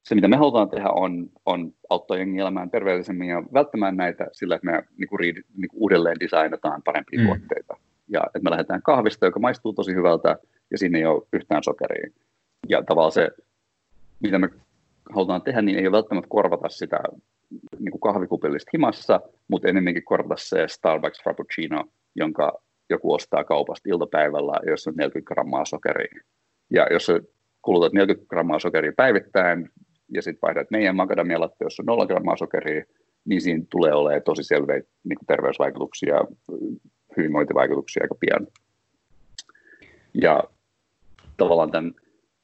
[0.04, 4.54] se, mitä me halutaan tehdä, on, on auttaa jengi elämään terveellisemmin ja välttämään näitä sillä,
[4.54, 5.18] että me niin kuin,
[5.56, 7.26] niin kuin uudelleen designataan parempia mm.
[7.26, 7.76] tuotteita.
[8.08, 10.36] Ja että me lähdetään kahvista, joka maistuu tosi hyvältä
[10.70, 12.10] ja siinä ei ole yhtään sokeria.
[12.68, 13.30] Ja tavallaan se,
[14.22, 14.48] mitä me
[15.14, 17.00] halutaan tehdä, niin ei ole välttämättä korvata sitä
[17.78, 24.52] niin kuin kahvikupillista himassa, mutta enemmänkin korvata se Starbucks Frappuccino, jonka joku ostaa kaupasta iltapäivällä,
[24.66, 26.22] jossa on 40 grammaa sokeria.
[26.70, 27.20] Ja jos sä
[27.62, 29.68] kulutat 40 grammaa sokeria päivittäin,
[30.14, 32.84] ja sitten vaihdat meidän macadamia latte, jossa on 0 grammaa sokeria,
[33.24, 36.24] niin siinä tulee olemaan tosi selveitä niin terveysvaikutuksia,
[37.16, 38.46] hyvinvointivaikutuksia aika pian.
[40.14, 40.44] Ja
[41.36, 41.94] tavallaan tämän,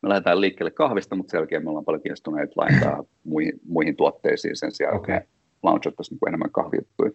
[0.07, 4.73] me lähdetään liikkeelle kahvista, mutta selkeä me ollaan paljon kiinnostuneet laittaa muihin, muihin tuotteisiin sen
[4.73, 5.15] sijaan, okay.
[5.15, 5.29] että
[5.63, 7.11] launchattaisiin niin enemmän kahvijuttuja.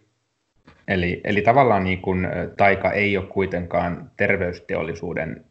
[0.88, 5.44] Eli, eli tavallaan niin kuin taika ei ole kuitenkaan terveysteollisuuden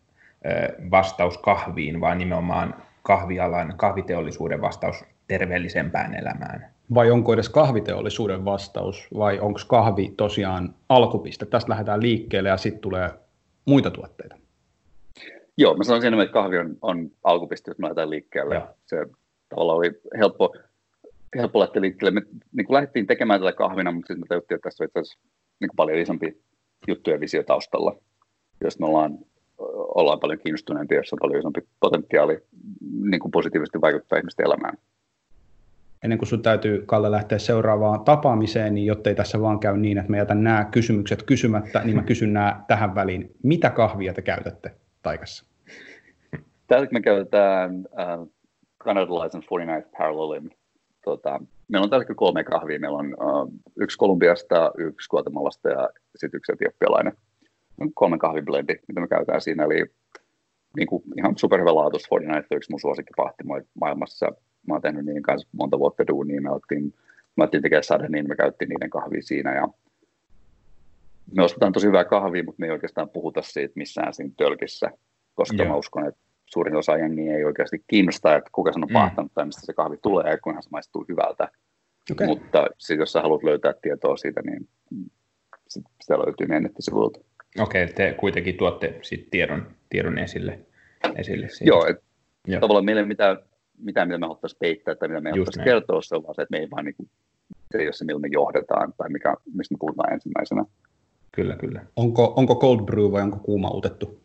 [0.91, 6.71] vastaus kahviin, vaan nimenomaan kahvialan, kahviteollisuuden vastaus terveellisempään elämään.
[6.93, 11.45] Vai onko edes kahviteollisuuden vastaus, vai onko kahvi tosiaan alkupiste?
[11.45, 13.10] Tästä lähdetään liikkeelle ja sitten tulee
[13.65, 14.40] muita tuotteita.
[15.62, 18.56] Joo, mä sanoisin enemmän, että kahvi on, on alkupiste, jos me lähdetään liikkeelle.
[18.56, 18.74] Ja.
[18.86, 19.06] Se
[19.50, 20.56] tavallaan oli helppo,
[21.36, 22.19] helppo lähteä liikkeelle.
[22.19, 25.00] Me niin kuin lähdettiin tekemään tätä kahvina, mutta sitten me tajuttiin, että tässä on itse
[25.00, 25.19] asiassa
[25.60, 26.41] niin kuin paljon isompi
[26.88, 27.95] juttuja visio taustalla,
[28.63, 29.17] jos me ollaan
[29.95, 32.39] ollaan paljon kiinnostuneempia, jossa on paljon isompi potentiaali
[33.04, 34.78] niin kuin positiivisesti vaikuttaa ihmisten elämään.
[36.04, 40.12] Ennen kuin sun täytyy, Kalle, lähteä seuraavaan tapaamiseen, niin jottei tässä vaan käy niin, että
[40.12, 43.36] me jätän nämä kysymykset kysymättä, niin mä kysyn nämä tähän väliin.
[43.43, 44.71] Mitä kahvia te käytätte
[45.02, 45.51] Taikassa?
[46.72, 48.28] Täällä me käytetään äh,
[48.78, 50.52] kanadalaisen 49 Parallelin.
[51.04, 52.80] Tota, meillä on tällä kolme kahvia.
[52.80, 57.14] Meillä on äh, yksi Kolumbiasta, yksi Guatemalasta ja sitten yksi etiopialainen
[57.94, 59.86] kolmen kahviblendi, mitä me käytetään siinä, eli
[60.78, 64.26] niin kuin ihan superhyvä laatus 49 yksi mun suosikkipahti maailmassa.
[64.68, 66.94] Mä oon tehnyt niiden kanssa monta vuotta duunia, me otettiin,
[67.36, 69.68] me otettiin tekemään sade, niin me käytettiin niiden kahvia siinä ja
[71.36, 74.92] me ostetaan tosi hyvää kahvia, mutta me ei oikeastaan puhuta siitä missään siinä tölkissä,
[75.36, 75.70] koska Joo.
[75.70, 78.94] mä uskon, että suurin osa jengiä ei oikeasti kiinnosta, että kuka sen on mm.
[78.94, 81.52] pahtanut tai mistä se kahvi tulee ja kunhan se maistuu hyvältä.
[82.12, 82.28] Okay.
[82.28, 84.70] Mutta sit, jos sä haluat löytää tietoa siitä, niin
[86.02, 87.20] sitä löytyy meidän nettisivuilta.
[87.60, 90.60] Okei, okay, te kuitenkin tuotte sit tiedon, tiedon esille.
[91.16, 91.70] esille siitä.
[91.70, 92.04] Joo, et
[92.48, 93.38] Joo, tavallaan meille mitään,
[93.78, 96.52] mitään, mitä me haluttaisiin peittää tai mitä me haluttaisiin kertoa, se on vaan se, että
[96.52, 97.10] me ei vaan niin kuin,
[97.72, 100.66] se ei ole se, millä me johdetaan tai mikä, mistä me puhutaan ensimmäisenä.
[101.32, 101.86] Kyllä, kyllä.
[101.96, 104.22] Onko, onko cold brew vai onko kuumautettu?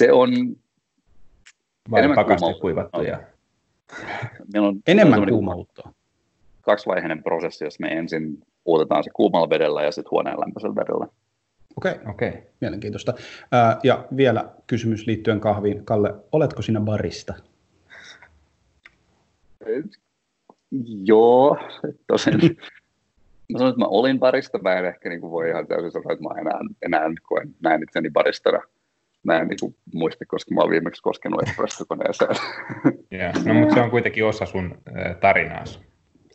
[0.00, 0.30] Se on
[1.90, 3.02] vai enemmän pakaste kuivattu.
[3.02, 3.20] Ja...
[4.52, 5.92] Meillä on enemmän kuumauttoa.
[6.60, 11.06] Kaksivaiheinen prosessi, jos me ensin uutetaan se kuumalla vedellä ja sitten huoneen lämpöisellä vedellä.
[11.76, 12.28] Okei, okay, okei.
[12.28, 12.42] Okay.
[12.60, 13.14] Mielenkiintoista.
[13.82, 15.84] Ja vielä kysymys liittyen kahviin.
[15.84, 17.34] Kalle, oletko sinä barista?
[21.04, 21.58] Joo,
[22.06, 22.56] tosin
[23.52, 26.12] mä sanoin, että mä olin barista, mä en ehkä niin kuin voi ihan täysin sanoa,
[26.12, 28.60] että mä enää, enää koen, näen itseni baristana.
[29.22, 32.36] Mä en niin muista, koska mä oon viimeksi koskenut espressokoneeseen.
[33.12, 34.78] Yeah, no mutta se on kuitenkin osa sun
[35.20, 35.78] tarinaasi,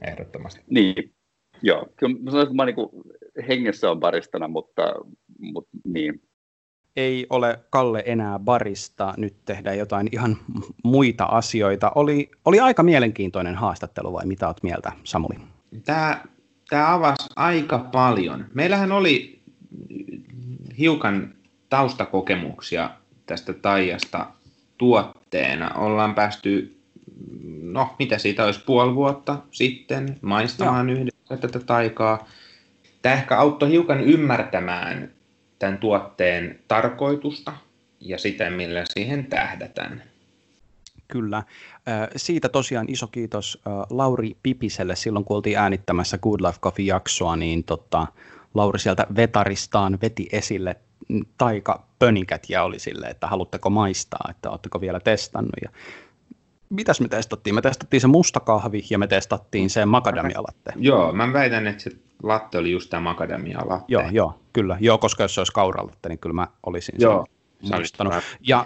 [0.08, 0.62] ehdottomasti.
[0.70, 1.16] Niin,
[1.62, 4.96] Joo, kyllä mä sanoin, että mä niin hengessä on baristana, mutta,
[5.40, 6.22] mutta niin.
[6.96, 10.38] Ei ole Kalle enää barista, nyt tehdään jotain ihan
[10.84, 11.92] muita asioita.
[11.96, 15.36] Oli, oli aika mielenkiintoinen haastattelu vai mitä oot mieltä, Samuli?
[15.86, 16.24] Tämä,
[16.70, 18.46] tämä avasi aika paljon.
[18.54, 19.42] Meillähän oli
[20.78, 21.35] hiukan
[21.70, 22.90] taustakokemuksia
[23.26, 24.28] tästä Taijasta
[24.78, 25.74] tuotteena.
[25.74, 26.80] Ollaan päästy,
[27.62, 31.00] no mitä siitä olisi, puoli vuotta sitten maistamaan Joo.
[31.00, 32.28] yhdessä tätä taikaa.
[33.02, 35.12] Tämä ehkä auttoi hiukan ymmärtämään
[35.60, 37.54] tämän tuotteen tarkoitusta
[38.00, 40.04] ja sitä, millä siihen tähdätään.
[41.08, 41.44] Kyllä.
[42.16, 48.08] Siitä tosiaan iso kiitos Lauri Pipiselle silloin, kun oltiin äänittämässä Good Life Coffee-jaksoa, niin tota,
[48.54, 50.76] Lauri sieltä vetaristaan veti esille
[51.38, 55.54] taika pönikät ja oli silleen, että haluatteko maistaa, että oletteko vielä testannut.
[55.64, 55.70] Ja
[56.70, 57.56] mitäs me testattiin?
[57.56, 60.74] Me testattiin se musta kahvi ja me testattiin se macadamia latte.
[60.76, 61.92] Joo, mä väitän, että se
[62.24, 63.86] latte oli just tämä macadamia latte.
[63.88, 64.78] Joo, joo, kyllä.
[64.80, 67.26] Joo, koska jos se olisi kauralatte, niin kyllä mä olisin joo,
[67.64, 68.14] sen muistanut.
[68.40, 68.66] Ja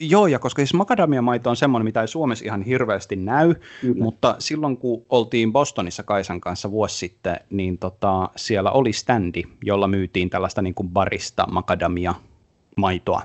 [0.00, 4.02] Joo, ja koska siis macadamia-maito on semmoinen, mitä ei Suomessa ihan hirveästi näy, Kyllä.
[4.02, 9.88] mutta silloin kun oltiin Bostonissa Kaisan kanssa vuosi sitten, niin tota, siellä oli standi, jolla
[9.88, 13.22] myytiin tällaista niin kuin barista macadamia-maitoa.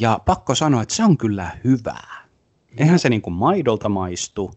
[0.00, 2.24] Ja pakko sanoa, että se on kyllä hyvää.
[2.78, 4.50] Eihän se niin kuin maidolta maistu,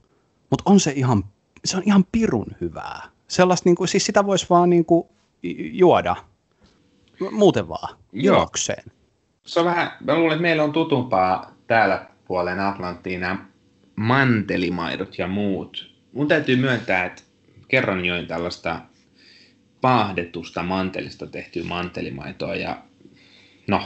[0.50, 1.24] mutta on se ihan,
[1.66, 3.10] se on ihan pirun hyvää.
[3.28, 5.08] Sellaista niin kuin, siis sitä voisi vaan niin kuin
[5.72, 6.16] juoda
[7.32, 8.84] muuten vaan, juokseen.
[9.48, 13.46] Se on vähän, mä luulen, että meillä on tutumpaa täällä puolen Atlanttiin nämä
[13.96, 15.92] mantelimaidot ja muut.
[16.14, 17.22] Mun täytyy myöntää, että
[17.68, 18.80] kerran join tällaista
[19.82, 22.78] paahdetusta mantelista tehtyä mantelimaitoa ja
[23.68, 23.82] no,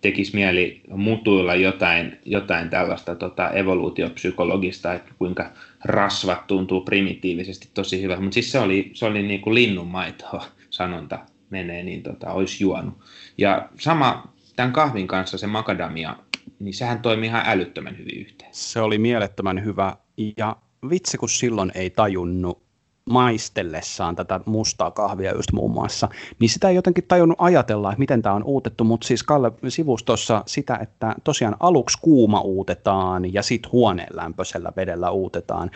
[0.00, 5.50] tekisi mieli mutuilla jotain, jotain tällaista tota, evoluutiopsykologista, että kuinka
[5.84, 8.20] rasvat tuntuu primitiivisesti tosi hyvä.
[8.20, 11.18] Mutta siis se oli, se oli niin kuin linnunmaitoa, sanonta
[11.50, 12.94] menee, niin tota, olisi juonut.
[13.38, 16.16] Ja sama tämän kahvin kanssa se makadamia,
[16.58, 18.50] niin sehän toimii ihan älyttömän hyvin yhteen.
[18.54, 19.96] Se oli mielettömän hyvä.
[20.36, 20.56] Ja
[20.90, 22.66] vitsi, kun silloin ei tajunnut
[23.10, 28.22] maistellessaan tätä mustaa kahvia just muun muassa, niin sitä ei jotenkin tajunnut ajatella, että miten
[28.22, 33.72] tämä on uutettu, mutta siis Kalle sivustossa sitä, että tosiaan aluksi kuuma uutetaan ja sitten
[33.72, 35.70] huoneen lämpöisellä vedellä uutetaan.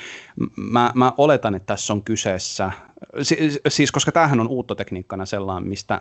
[0.57, 2.73] Mä, mä oletan, että tässä on kyseessä,
[3.69, 6.01] siis, koska tämähän on uuttotekniikkana sellainen, mistä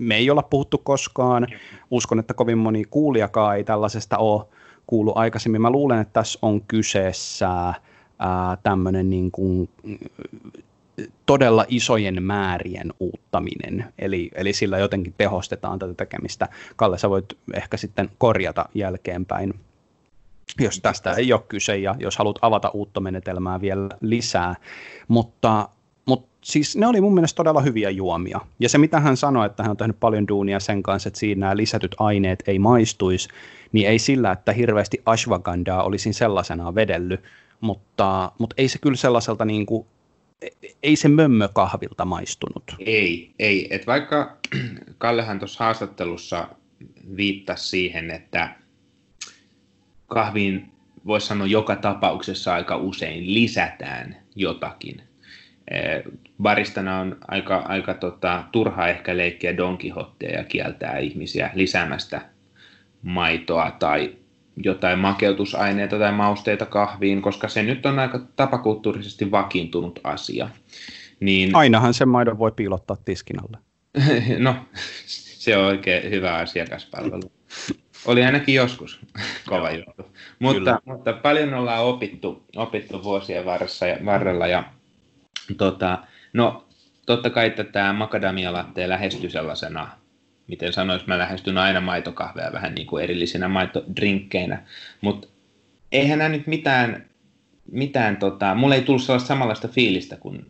[0.00, 1.46] me ei olla puhuttu koskaan,
[1.90, 4.44] uskon, että kovin moni kuulijakaan ei tällaisesta ole
[4.86, 5.62] kuullut aikaisemmin.
[5.62, 7.74] Mä luulen, että tässä on kyseessä
[8.62, 9.68] tämmöinen niin kuin,
[11.26, 16.48] todella isojen määrien uuttaminen, eli, eli sillä jotenkin tehostetaan tätä tekemistä.
[16.76, 19.54] Kalle, sä voit ehkä sitten korjata jälkeenpäin,
[20.60, 24.54] jos tästä ei ole kyse ja jos haluat avata uutta menetelmää vielä lisää,
[25.08, 25.79] mutta mutta
[26.40, 28.40] siis ne oli mun mielestä todella hyviä juomia.
[28.58, 31.40] Ja se, mitä hän sanoi, että hän on tehnyt paljon duunia sen kanssa, että siinä
[31.40, 33.28] nämä lisätyt aineet ei maistuisi,
[33.72, 37.20] niin ei sillä, että hirveästi ashwagandaa olisin sellaisenaan vedellyt,
[37.60, 39.86] mutta, mutta ei se kyllä sellaiselta niin kuin,
[40.82, 41.08] ei se
[41.52, 42.62] kahvilta maistunut.
[42.78, 43.66] Ei, ei.
[43.70, 44.36] Et vaikka
[44.98, 46.48] Kallehan tuossa haastattelussa
[47.16, 48.54] viittasi siihen, että
[50.06, 50.72] kahviin
[51.06, 55.02] voisi sanoa joka tapauksessa aika usein lisätään jotakin.
[56.42, 62.20] Baristana on aika, aika tota, turha ehkä leikkiä Don Quixotea ja kieltää ihmisiä lisäämästä
[63.02, 64.16] maitoa tai
[64.56, 70.48] jotain makeutusaineita tai mausteita kahviin, koska se nyt on aika tapakulttuurisesti vakiintunut asia.
[71.20, 71.56] Niin...
[71.56, 73.58] Ainahan sen maidon voi piilottaa tiskin alle.
[74.38, 74.56] no,
[75.06, 77.32] se on oikein hyvä asiakaspalvelu.
[78.06, 79.00] Oli ainakin joskus
[79.46, 80.12] kova juttu.
[80.38, 84.46] Mutta, mutta paljon ollaan opittu, opittu vuosien varressa ja, varrella.
[84.46, 84.64] Ja,
[85.56, 85.98] tota,
[86.32, 86.68] no,
[87.06, 90.00] totta kai tämä makadamia latte lähestyy sellaisena
[90.50, 94.62] miten sanois, mä lähestyn aina maitokahvea vähän niin kuin erillisinä maitodrinkkeinä,
[95.00, 95.28] mutta
[95.92, 97.06] eihän nämä nyt mitään,
[97.72, 100.46] mitään tota, mulla ei tullut sellaista samanlaista fiilistä, kun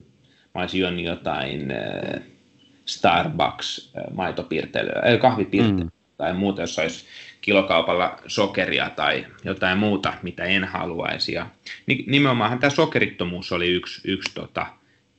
[0.55, 2.23] mä olisin juonut jotain äh,
[2.85, 5.91] Starbucks äh, maitopirtelyä, äh, kahvipirtelyä mm.
[6.17, 7.05] tai muuta, jos olisi
[7.41, 11.33] kilokaupalla sokeria tai jotain muuta, mitä en haluaisi.
[11.33, 11.47] Ja
[12.07, 14.67] nimenomaan tämä sokerittomuus oli yksi, yksi tota,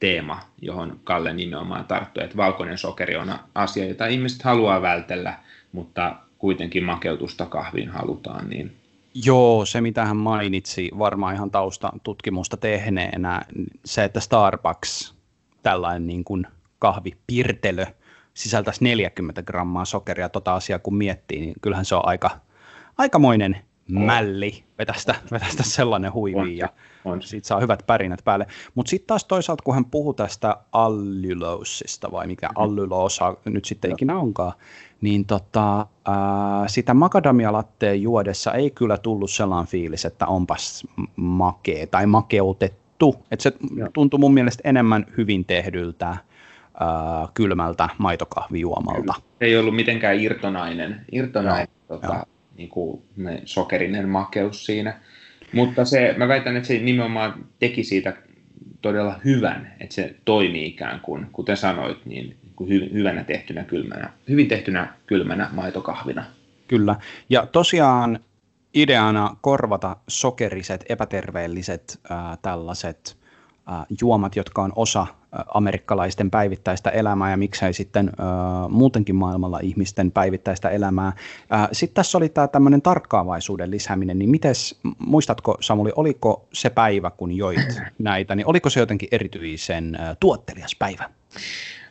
[0.01, 5.39] teema, johon Kalle nimenomaan tarttui, että valkoinen sokeri on asia, jota ihmiset haluaa vältellä,
[5.71, 8.75] mutta kuitenkin makeutusta kahviin halutaan, niin
[9.25, 13.41] Joo, se mitä hän mainitsi varmaan ihan taustatutkimusta tehneenä,
[13.85, 15.15] se, että Starbucks,
[15.63, 16.47] tällainen niin kuin
[16.79, 17.85] kahvipirtelö,
[18.33, 22.29] sisältäisi 40 grammaa sokeria, tota asiaa kun miettii, niin kyllähän se on aika,
[22.97, 23.57] aikamoinen
[23.89, 26.69] mälli vetästä, vetästä sellainen huivi ja
[27.05, 27.21] on.
[27.21, 28.47] siitä saa hyvät pärinät päälle.
[28.75, 32.63] Mutta sitten taas toisaalta, kun hän puhuu tästä allulosista vai mikä mm-hmm.
[32.63, 34.53] alluloosa nyt sitten ikinä onkaan,
[35.01, 42.05] niin tota, ää, sitä makadamialatteen juodessa ei kyllä tullut sellainen fiilis, että onpas makea tai
[42.05, 43.25] makeutettu.
[43.31, 43.89] Et se Joo.
[43.93, 46.17] tuntui mun mielestä enemmän hyvin tehdyltä ää,
[47.33, 49.13] kylmältä maitokahvijuomalta.
[49.41, 52.25] Ei ollut mitenkään irtonainen, irtonainen tota,
[52.61, 53.01] niin kuin
[53.45, 54.99] sokerinen makeus siinä.
[55.53, 58.13] Mutta se, mä väitän, että se nimenomaan teki siitä
[58.81, 62.37] todella hyvän, että se toimii ikään kuin, kuten sanoit, niin
[62.69, 66.25] hy, hyvänä tehtynä kylmänä, hyvin tehtynä kylmänä maitokahvina.
[66.67, 66.95] Kyllä,
[67.29, 68.19] ja tosiaan
[68.73, 73.17] ideana korvata sokeriset, epäterveelliset äh, tällaiset
[73.71, 75.07] äh, juomat, jotka on osa
[75.53, 78.25] amerikkalaisten päivittäistä elämää ja miksei sitten äh,
[78.69, 81.07] muutenkin maailmalla ihmisten päivittäistä elämää.
[81.53, 87.11] Äh, sitten tässä oli tämä tämmöinen tarkkaavaisuuden lisääminen, niin mites, muistatko Samuli, oliko se päivä,
[87.11, 91.09] kun joit näitä, niin oliko se jotenkin erityisen äh, tuottelias päivä?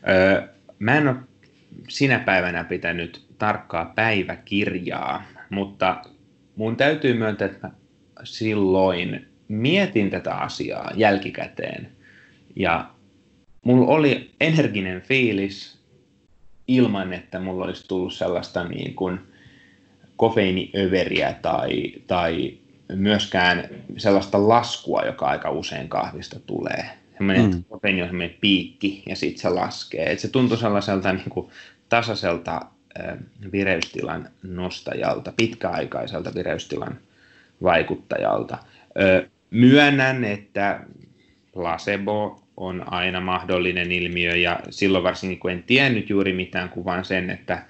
[0.09, 1.17] Öö, mä en ole
[1.89, 6.03] sinä päivänä pitänyt tarkkaa päiväkirjaa, mutta
[6.57, 7.71] mun täytyy myöntää, että
[8.25, 11.93] silloin mietin tätä asiaa jälkikäteen
[12.57, 12.91] ja
[13.63, 15.79] mulla oli energinen fiilis
[16.69, 19.21] ilman, että mulla olisi tullut sellaista niin kuin
[20.17, 22.55] kofeiiniöveriä tai, tai
[22.95, 26.91] myöskään sellaista laskua, joka aika usein kahvista tulee.
[27.17, 27.51] Semmoinen, mm.
[27.51, 30.13] että kofeiini on semmoinen piikki ja sitten se laskee.
[30.13, 31.51] Et se tuntui sellaiselta niin kuin
[31.89, 32.61] tasaiselta
[33.53, 36.99] vireystilan nostajalta, pitkäaikaiselta vireystilan
[37.63, 38.59] vaikuttajalta.
[39.01, 40.81] Ö, myönnän, että
[41.53, 47.05] placebo on aina mahdollinen ilmiö ja silloin varsinkin kun en tiennyt juuri mitään kuin vain
[47.05, 47.63] sen, että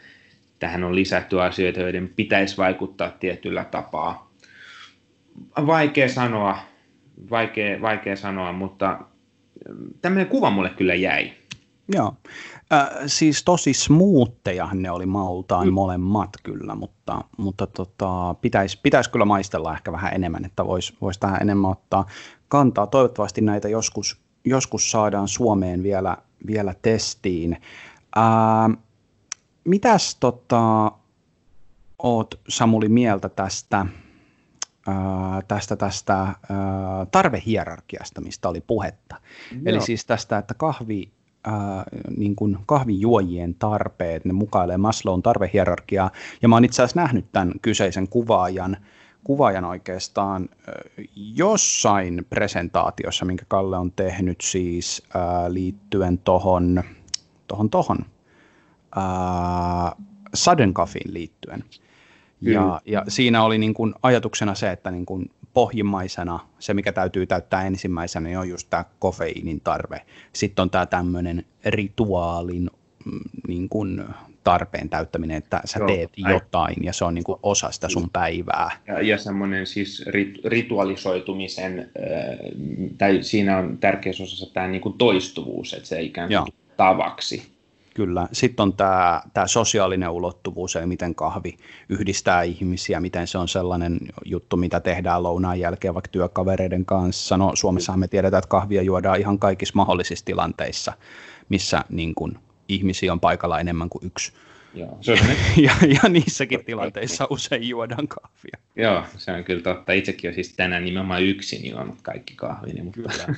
[0.58, 4.30] tähän on lisätty asioita, joiden pitäisi vaikuttaa tietyllä tapaa.
[5.66, 6.58] Vaikea sanoa,
[7.30, 9.00] vaikea, vaikea sanoa, mutta
[10.02, 11.32] tämmöinen kuva mulle kyllä jäi.
[11.92, 12.14] Joo,
[12.72, 15.72] äh, siis tosi smoottejahan ne oli maultaan mm.
[15.72, 21.18] molemmat kyllä, mutta, mutta tota, pitäisi pitäis kyllä maistella ehkä vähän enemmän, että voisi vois
[21.18, 22.06] tähän enemmän ottaa
[22.48, 22.86] kantaa.
[22.86, 26.16] Toivottavasti näitä joskus, joskus saadaan Suomeen vielä,
[26.46, 27.52] vielä testiin.
[28.18, 28.78] Äh,
[29.64, 30.92] mitäs tota,
[32.02, 33.86] oot Samuli mieltä tästä,
[34.86, 36.36] ää, tästä, tästä ää,
[37.12, 39.16] tarvehierarkiasta, mistä oli puhetta?
[39.52, 39.62] Joo.
[39.66, 41.10] Eli siis tästä, että kahvi,
[41.44, 41.84] ää,
[42.16, 46.10] niin kuin kahvijuojien tarpeet, ne mukailee Maslown tarvehierarkiaa,
[46.42, 48.76] ja mä oon itse asiassa nähnyt tämän kyseisen kuvaajan,
[49.24, 50.48] kuvaajan oikeastaan
[51.16, 56.82] jossain presentaatiossa, minkä Kalle on tehnyt siis ää, liittyen tohon,
[57.46, 57.98] tohon, tohon
[60.34, 61.64] Sudden Coffeein liittyen.
[62.40, 67.26] Ja, ja siinä oli niin kuin ajatuksena se, että niin kuin pohjimmaisena se, mikä täytyy
[67.26, 70.02] täyttää ensimmäisenä, niin on just tämä kofeiinin tarve.
[70.32, 72.70] Sitten on tämä tämmöinen rituaalin
[73.04, 74.04] mm, niin kuin
[74.44, 76.32] tarpeen täyttäminen, että sä Joo, teet ai.
[76.32, 78.70] jotain ja se on niin kuin osa sitä sun päivää.
[78.86, 81.86] Ja, ja semmoinen siis rit, ritualisoitumisen, äh,
[82.98, 86.46] tai siinä on tärkeässä osassa tämä niin kuin toistuvuus, että se ikään kuin Joo.
[86.76, 87.60] tavaksi.
[87.94, 88.28] Kyllä.
[88.32, 91.56] Sitten on tämä, tämä sosiaalinen ulottuvuus, eli miten kahvi
[91.88, 97.36] yhdistää ihmisiä, miten se on sellainen juttu, mitä tehdään lounaan jälkeen vaikka työkavereiden kanssa.
[97.36, 100.92] No Suomessahan me tiedetään, että kahvia juodaan ihan kaikissa mahdollisissa tilanteissa,
[101.48, 102.38] missä niin kuin,
[102.74, 104.32] ihmisiä on paikalla enemmän kuin yksi.
[104.74, 105.18] Joo, se on
[105.64, 108.58] ja, ja niissäkin tilanteissa usein juodaan kahvia.
[108.76, 109.92] Joo, se on kyllä totta.
[109.92, 112.82] Itsekin on siis tänään nimenomaan yksin juonut kaikki kahvini.
[112.82, 113.34] Mutta, kyllä,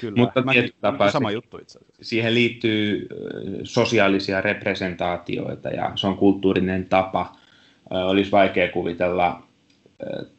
[0.00, 0.16] kyllä.
[0.16, 0.42] mutta
[0.80, 2.04] tapaa sama juttu itse asiassa.
[2.04, 3.08] Siihen liittyy
[3.64, 7.36] sosiaalisia representaatioita ja se on kulttuurinen tapa.
[7.90, 9.42] Olisi vaikea kuvitella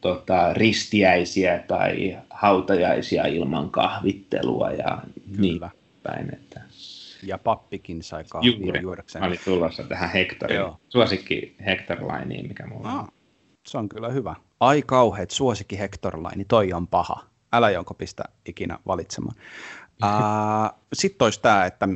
[0.01, 5.41] tota, ristiäisiä tai hautajaisia ilman kahvittelua ja Kyllä.
[5.41, 5.61] niin
[6.03, 6.44] päin.
[7.25, 8.81] Ja pappikin sai kahvia Juuri.
[8.81, 9.21] juodakseen.
[9.23, 11.97] Mä olin tulossa tähän Hektorin, suosikki Hector
[12.47, 13.07] mikä mulla on.
[13.67, 14.35] se on kyllä hyvä.
[14.59, 16.17] Ai kauheet, suosikki Hector
[16.47, 17.23] toi on paha.
[17.53, 19.35] Älä jonko pistä ikinä valitsemaan.
[20.93, 21.87] Sitten olisi tämä, että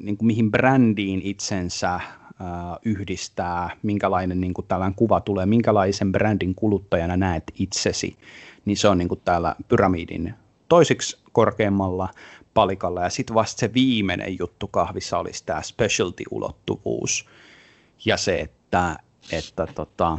[0.00, 2.00] niin kuin mihin brändiin itsensä
[2.84, 8.16] yhdistää, minkälainen niin kuin tällainen kuva tulee, minkälaisen brändin kuluttajana näet itsesi,
[8.64, 10.34] niin se on niin kuin täällä pyramidin
[10.68, 12.08] toisiksi korkeammalla
[12.56, 13.02] palikalla.
[13.02, 17.28] Ja sitten vasta se viimeinen juttu kahvissa olisi tämä specialty-ulottuvuus
[18.04, 18.96] ja se, että,
[19.32, 20.18] että tota,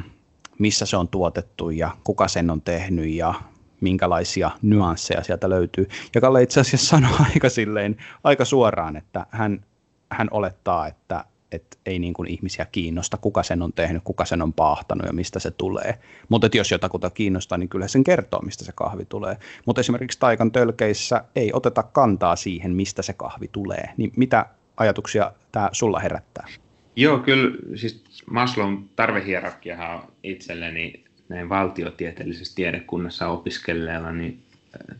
[0.60, 3.34] missä se on tuotettu ja kuka sen on tehnyt ja
[3.82, 5.88] minkälaisia nyansseja sieltä löytyy.
[6.16, 9.66] Ja Kalle itse asiassa sanoi aika, silleen, aika suoraan, että hän,
[10.12, 14.42] hän olettaa, että että ei niin kuin ihmisiä kiinnosta, kuka sen on tehnyt, kuka sen
[14.42, 16.00] on paahtanut ja mistä se tulee.
[16.30, 19.38] Mutta jos jotakuta kiinnostaa, niin kyllä sen kertoo, mistä se kahvi tulee.
[19.66, 23.90] Mutta esimerkiksi Taikan tölkeissä ei oteta kantaa siihen, mistä se kahvi tulee.
[23.98, 24.46] Niin mitä
[24.78, 26.48] ajatuksia tämä sulla herättää?
[26.96, 34.40] Joo, kyllä siis Maslown tarvehierarkiahan on itselleni näin valtiotieteellisessä tiedekunnassa opiskelleella niin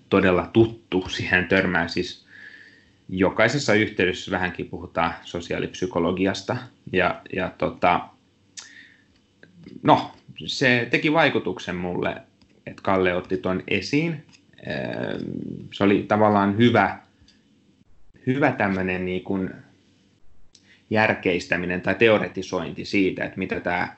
[0.10, 1.06] todella tuttu.
[1.10, 2.27] Siihen törmää siis
[3.10, 6.58] jokaisessa yhteydessä vähänkin puhutaan sosiaalipsykologiasta.
[6.94, 8.10] Ja, ja tota,
[9.84, 10.12] no,
[10.46, 12.22] se teki vaikutuksen mulle,
[12.66, 14.26] että Kalle otti tuon esiin.
[14.68, 17.00] Ehm, se oli tavallaan hyvä,
[18.28, 19.50] hyvä tämmöinen niin kuin
[20.90, 23.96] järkeistäminen tai teoretisointi siitä, että mitä tämä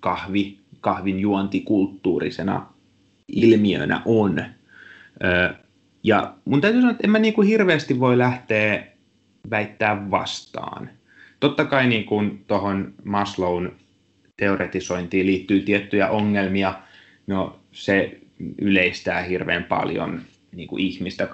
[0.00, 2.66] kahvi, kahvin juonti kulttuurisena
[3.28, 4.44] ilmiönä on.
[6.02, 8.86] Ja mun täytyy sanoa, että en mä niin kuin hirveästi voi lähteä
[9.50, 10.90] väittää vastaan.
[11.40, 13.72] Totta kai niin kuin tuohon Maslown
[14.36, 16.74] teoretisointiin liittyy tiettyjä ongelmia.
[17.26, 18.20] No se
[18.58, 20.20] yleistää hirveän paljon
[20.52, 21.28] niin kuin ihmistä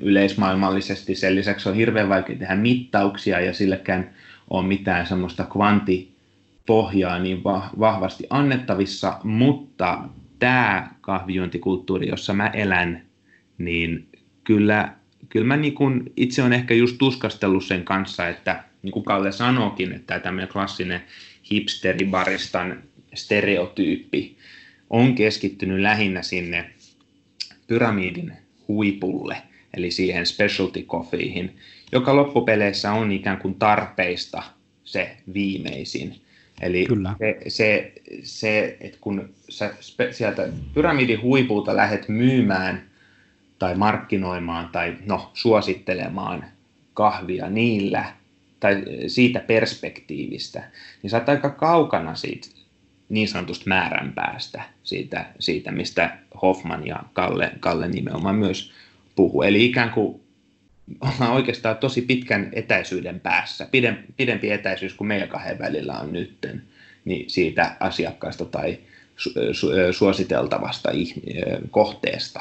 [0.00, 1.14] yleismaailmallisesti.
[1.14, 4.10] Sen lisäksi on hirveän vaikea tehdä mittauksia ja sillekään
[4.50, 7.44] on mitään semmoista kvantipohjaa niin
[7.78, 9.98] vahvasti annettavissa, mutta
[10.38, 13.05] tämä kahvijuontikulttuuri, jossa mä elän,
[13.58, 14.08] niin
[14.44, 14.92] kyllä,
[15.28, 19.32] kyllä mä niin kuin itse on ehkä just tuskastellut sen kanssa, että niin kuin Kalle
[19.32, 21.02] sanoikin, että tämmöinen klassinen
[21.50, 22.82] hipsteribaristan
[23.14, 24.36] stereotyyppi
[24.90, 26.70] on keskittynyt lähinnä sinne
[27.66, 28.32] pyramidin
[28.68, 29.36] huipulle,
[29.76, 31.56] eli siihen specialty coffeeihin,
[31.92, 34.42] joka loppupeleissä on ikään kuin tarpeista
[34.84, 36.14] se viimeisin.
[36.60, 37.14] Eli Kyllä.
[37.18, 37.92] Se, se,
[38.22, 39.74] se, että kun sä
[40.10, 42.90] sieltä pyramidin huipulta lähdet myymään
[43.58, 46.44] tai markkinoimaan tai no, suosittelemaan
[46.94, 48.04] kahvia niillä
[48.60, 50.62] tai siitä perspektiivistä,
[51.02, 52.48] niin sä oot aika kaukana siitä
[53.08, 58.72] niin sanotusta määränpäästä, siitä, siitä mistä Hoffman ja Kalle, Kalle nimenomaan myös
[59.16, 59.42] puhuu.
[59.42, 60.20] Eli ikään kuin
[61.00, 63.68] ollaan oikeastaan tosi pitkän etäisyyden päässä,
[64.16, 66.62] pidempi etäisyys kuin meidän kahden välillä on nytten,
[67.04, 68.78] niin siitä asiakkaasta tai
[69.16, 70.90] su- suositeltavasta
[71.70, 72.40] kohteesta.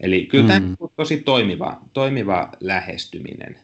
[0.00, 0.48] Eli kyllä mm.
[0.48, 3.58] tämä on tosi toimiva, toimiva lähestyminen.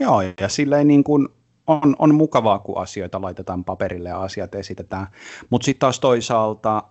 [0.00, 1.28] Joo, ja silleen niin kuin
[1.66, 5.06] on, on mukavaa, kun asioita laitetaan paperille ja asiat esitetään.
[5.50, 6.82] Mutta sitten taas toisaalta,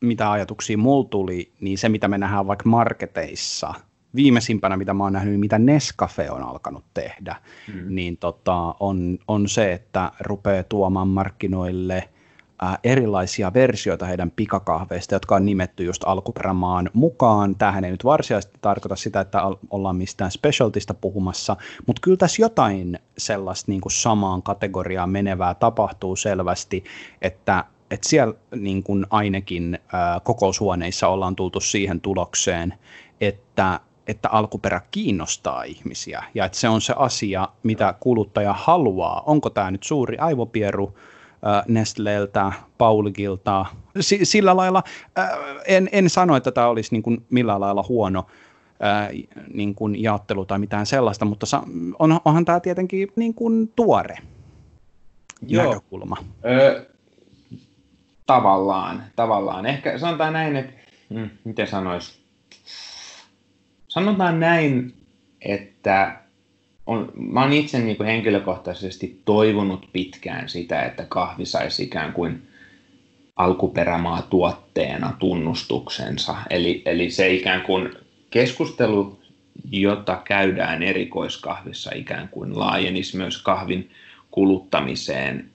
[0.00, 3.74] mitä ajatuksia mulla tuli, niin se mitä me nähdään vaikka marketeissa,
[4.14, 7.36] viimeisimpänä mitä mä oon nähnyt, mitä Nescafe on alkanut tehdä,
[7.74, 7.94] mm.
[7.94, 12.08] niin tota, on, on se, että rupeaa tuomaan markkinoille–
[12.84, 17.56] erilaisia versioita heidän pikakahveista, jotka on nimetty just alkuperämaan mukaan.
[17.56, 21.56] Tämähän ei nyt varsinaisesti tarkoita sitä, että ollaan mistään specialtista puhumassa,
[21.86, 26.84] mutta kyllä tässä jotain sellaista niin kuin samaan kategoriaan menevää tapahtuu selvästi,
[27.22, 32.74] että että siellä niin kuin ainakin ää, kokoushuoneissa ollaan tultu siihen tulokseen,
[33.20, 39.22] että että alkuperä kiinnostaa ihmisiä ja että se on se asia, mitä kuluttaja haluaa.
[39.26, 40.94] Onko tämä nyt suuri aivopieru
[41.68, 43.66] Nestleltä, Paulikilta.
[44.00, 44.82] S- sillä lailla
[45.66, 48.26] en, en sano, että tämä olisi niin kuin millään lailla huono
[49.54, 51.46] niin kuin jaottelu tai mitään sellaista, mutta
[51.98, 54.16] on, onhan tämä tietenkin niin kuin tuore
[55.46, 55.64] Joo.
[55.68, 56.16] näkökulma.
[56.44, 56.86] Ö,
[58.26, 59.66] tavallaan, tavallaan.
[59.66, 60.72] Ehkä sanotaan näin, että,
[61.14, 62.22] hmm, miten sanois,
[63.88, 64.94] sanotaan näin,
[65.40, 66.21] että
[66.86, 72.42] on, mä oon itse niin kuin henkilökohtaisesti toivonut pitkään sitä, että kahvi saisi ikään kuin
[73.36, 76.36] alkuperämaa tuotteena tunnustuksensa.
[76.50, 77.90] Eli, eli se ikään kuin
[78.30, 79.18] keskustelu,
[79.70, 83.90] jota käydään erikoiskahvissa ikään kuin laajenisi myös kahvin
[84.30, 85.50] kuluttamiseen.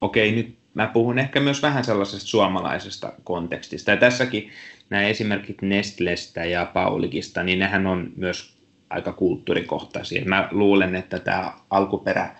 [0.00, 3.90] Okei, nyt mä puhun ehkä myös vähän sellaisesta suomalaisesta kontekstista.
[3.90, 4.50] Ja tässäkin
[4.90, 8.51] nämä esimerkit Nestlestä ja Paulikista, niin nehän on myös
[8.92, 10.24] aika kulttuurikohtaisia.
[10.24, 12.34] Mä luulen, että tämä alkuperä,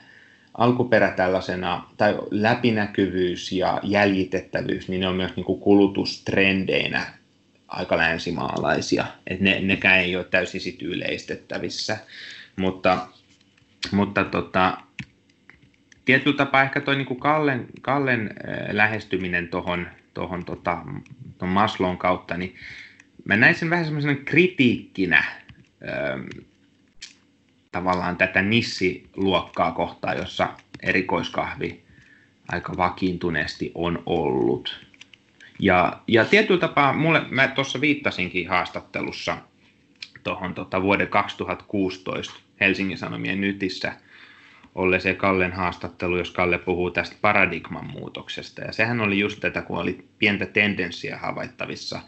[0.55, 7.07] alkuperä tällaisena, tai läpinäkyvyys ja jäljitettävyys, niin ne on myös niin kuin kulutustrendeinä
[7.69, 9.07] aika länsimaalaisia.
[9.27, 11.99] Et ne, nekään ei ole täysin sit yleistettävissä.
[12.57, 13.07] Mutta,
[13.93, 14.79] mutta tota,
[16.05, 18.31] tietyllä tapaa ehkä tuo niin Kallen, Kallen
[18.73, 20.79] lähestyminen tuohon tohon, tota,
[21.47, 22.55] Maslon kautta, niin
[23.25, 25.25] mä näin sen vähän semmoisena kritiikkinä
[27.73, 30.49] tavallaan tätä nissiluokkaa kohtaa, jossa
[30.83, 31.83] erikoiskahvi
[32.49, 34.87] aika vakiintuneesti on ollut.
[35.59, 39.39] Ja, ja tietyllä tapaa, mulle, mä tuossa viittasinkin haastattelussa
[40.25, 43.93] tuohon tota, vuoden 2016 Helsingin Sanomien nytissä
[44.75, 48.61] olleeseen Kallen haastattelu, jos Kalle puhuu tästä paradigman muutoksesta.
[48.63, 52.01] Ja sehän oli just tätä, kun oli pientä tendenssiä havaittavissa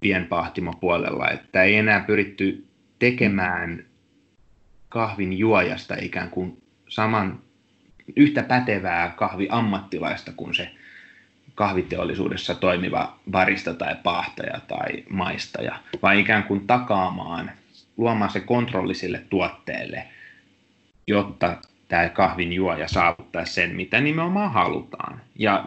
[0.00, 2.64] pienpahtimopuolella, että ei enää pyritty
[3.10, 3.84] tekemään
[4.88, 7.40] kahvin juojasta ikään kuin saman
[8.16, 10.70] yhtä pätevää kahviammattilaista kuin se
[11.54, 17.50] kahviteollisuudessa toimiva barista tai paahtaja tai maistaja, vaan ikään kuin takaamaan,
[17.96, 20.08] luomaan se kontrolli sille tuotteelle,
[21.06, 21.56] jotta
[21.88, 25.20] tämä kahvin juoja saavuttaa sen, mitä nimenomaan halutaan.
[25.38, 25.64] Ja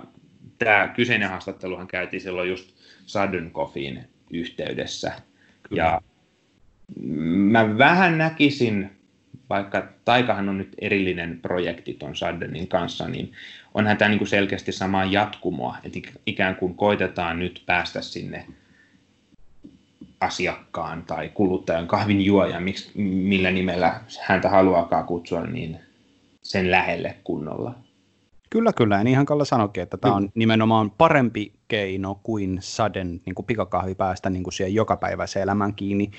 [0.57, 2.75] tämä kyseinen haastatteluhan käytiin silloin just
[3.05, 5.11] Sudden Coffeein yhteydessä.
[5.69, 5.83] Kyllä.
[5.83, 6.01] Ja
[7.25, 8.89] mä vähän näkisin,
[9.49, 13.31] vaikka Taikahan on nyt erillinen projekti tuon Saddenin kanssa, niin
[13.73, 18.45] onhan tämä niin kuin selkeästi samaa jatkumoa, että ikään kuin koitetaan nyt päästä sinne
[20.21, 25.79] asiakkaan tai kuluttajan kahvin juoja, miksi, millä nimellä häntä haluaakaan kutsua, niin
[26.41, 27.75] sen lähelle kunnolla.
[28.49, 28.97] Kyllä, kyllä.
[28.97, 33.95] Ja niinhän Kalle sanoikin, että tämä on nimenomaan parempi keino kuin saden niin kuin pikakahvi
[33.95, 36.11] päästä niin kuin siihen jokapäiväiseen elämään kiinni.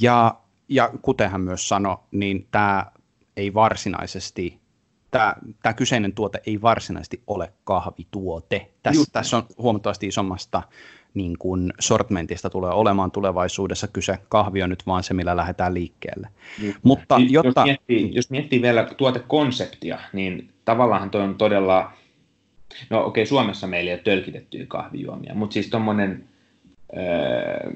[0.00, 0.34] Ja,
[0.68, 2.86] ja kuten hän myös sanoi, niin tämä
[3.36, 4.58] ei varsinaisesti,
[5.10, 8.70] tämä, tämä kyseinen tuote ei varsinaisesti ole kahvituote.
[8.82, 10.62] Tässä, tässä on huomattavasti isommasta
[11.14, 14.18] niin kuin sortmentista tulee olemaan tulevaisuudessa kyse.
[14.28, 16.28] Kahvi on nyt vaan se, millä lähdetään liikkeelle.
[16.82, 17.64] Mutta jos, jotta...
[17.64, 21.92] miettii, jos miettii vielä tuotekonseptia, niin tavallaan toi on todella,
[22.90, 26.24] no okei, okay, Suomessa meillä ei ole tölkitettyjä kahvijuomia, mutta siis tuommoinen,
[26.96, 27.70] öö,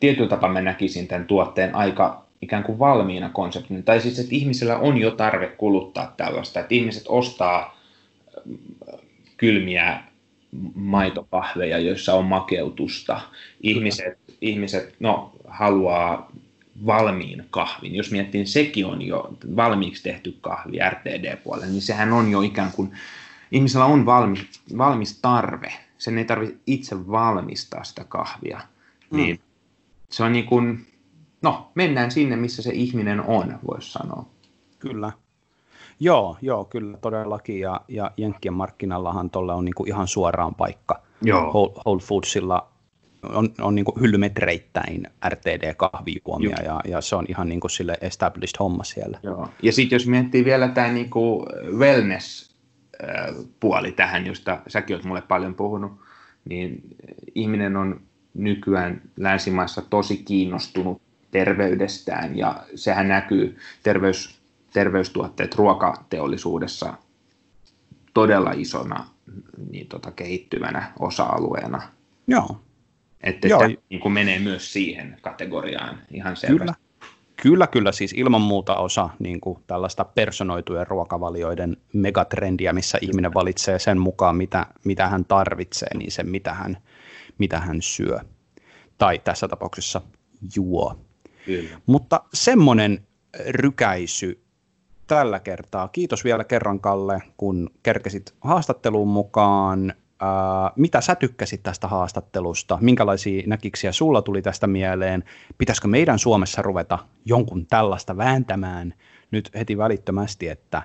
[0.00, 3.82] tietyllä tapaa mä näkisin tämän tuotteen aika ikään kuin valmiina konseptina.
[3.82, 7.80] Tai siis, että ihmisellä on jo tarve kuluttaa tällaista, että ihmiset ostaa
[9.36, 10.00] kylmiä
[10.74, 13.20] maitokahveja, joissa on makeutusta.
[13.60, 16.32] Ihmiset, ihmiset no, haluaa
[16.86, 17.94] valmiin kahvin.
[17.94, 22.70] Jos miettii, niin sekin on jo valmiiksi tehty kahvi RTD-puolella, niin sehän on jo ikään
[22.72, 22.92] kuin,
[23.54, 25.72] ihmisellä on valmis, valmis tarve.
[25.98, 28.60] Sen ei tarvitse itse valmistaa sitä kahvia.
[29.10, 29.16] Mm.
[29.16, 29.40] Niin
[30.10, 30.86] se on niin kuin,
[31.42, 34.26] no, mennään sinne, missä se ihminen on, voisi sanoa.
[34.78, 35.12] Kyllä.
[36.00, 37.60] Joo, joo, kyllä todellakin.
[37.60, 41.02] Ja, ja Jenkkien markkinallahan tuolle on niin kuin ihan suoraan paikka.
[41.22, 41.72] Joo.
[41.86, 42.68] Whole Foodsilla
[43.22, 48.56] on, on niin kuin hyllymetreittäin RTD-kahvijuomia ja, ja se on ihan niin kuin sille established
[48.60, 49.18] homma siellä.
[49.22, 49.48] Joo.
[49.62, 51.46] Ja sitten jos miettii vielä tämä niin kuin
[53.02, 55.92] wellness-puoli tähän, josta säkin olet mulle paljon puhunut,
[56.44, 56.82] niin
[57.34, 58.00] ihminen on
[58.34, 64.40] nykyään länsimaissa tosi kiinnostunut terveydestään ja sehän näkyy terveys,
[64.72, 66.94] terveystuotteet ruokateollisuudessa
[68.14, 69.08] todella isona
[69.70, 71.82] niin tota, kehittyvänä osa-alueena.
[72.26, 72.60] Joo.
[73.20, 73.58] Että Joo.
[73.60, 76.58] Tämä niin kuin menee myös siihen kategoriaan ihan selvästi.
[76.58, 76.83] Kyllä.
[77.44, 83.78] Kyllä, kyllä, siis ilman muuta osa niin kuin tällaista personoitujen ruokavalioiden megatrendiä, missä ihminen valitsee
[83.78, 86.76] sen mukaan, mitä, mitä hän tarvitsee, niin sen, mitä hän,
[87.38, 88.18] mitä hän syö.
[88.98, 90.00] Tai tässä tapauksessa
[90.56, 90.98] juo.
[91.46, 91.80] Kyllä.
[91.86, 93.06] Mutta semmoinen
[93.48, 94.44] rykäisy
[95.06, 95.88] tällä kertaa.
[95.88, 99.94] Kiitos vielä kerran, Kalle, kun kerkesit haastatteluun mukaan.
[100.20, 102.78] Ää, mitä sä tykkäsit tästä haastattelusta?
[102.80, 105.24] Minkälaisia näkiksiä sulla tuli tästä mieleen?
[105.58, 108.94] Pitäisikö meidän Suomessa ruveta jonkun tällaista vääntämään
[109.30, 110.82] nyt heti välittömästi, että,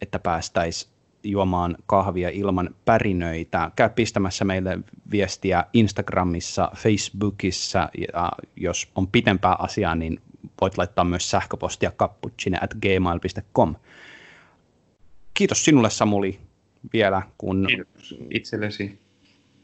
[0.00, 0.92] että päästäisiin
[1.24, 3.70] juomaan kahvia ilman pärinöitä.
[3.76, 4.78] Käy pistämässä meille
[5.10, 10.20] viestiä Instagramissa, Facebookissa ja jos on pitempää asiaa, niin
[10.60, 13.74] voit laittaa myös sähköpostia cappuccine at gmail.com.
[15.34, 16.40] Kiitos sinulle Samuli
[16.92, 18.98] vielä, kun, Kiitos itsellesi.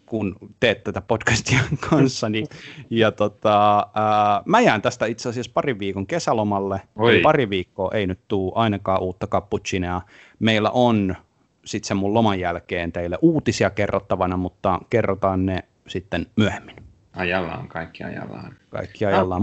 [0.06, 1.58] kun teet tätä podcastia
[1.90, 2.44] kanssani.
[2.90, 6.80] Ja tota, ää, mä jään tästä itse asiassa parin viikon kesälomalle.
[6.96, 7.20] Oi.
[7.20, 10.00] Pari viikkoa ei nyt tule ainakaan uutta cappuccinea.
[10.38, 11.16] Meillä on
[11.64, 16.76] sitten sen mun loman jälkeen teille uutisia kerrottavana, mutta kerrotaan ne sitten myöhemmin.
[17.12, 18.56] Ajallaan, kaikki ajallaan.
[18.68, 19.42] Kaikki ajallaan.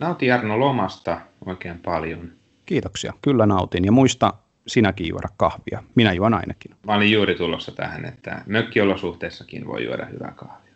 [0.00, 2.32] Nauti Jarno lomasta oikein paljon.
[2.66, 3.84] Kiitoksia, kyllä nautin.
[3.84, 4.32] Ja muista
[4.66, 5.82] sinäkin juoda kahvia.
[5.94, 6.74] Minä juon ainakin.
[6.86, 10.74] Mä olin juuri tulossa tähän, että mökkiolosuhteessakin voi juoda hyvää kahvia.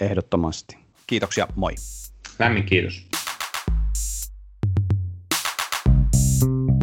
[0.00, 0.78] Ehdottomasti.
[1.06, 1.74] Kiitoksia, moi.
[2.38, 3.06] Lämmin kiitos.
[6.40, 6.73] thank you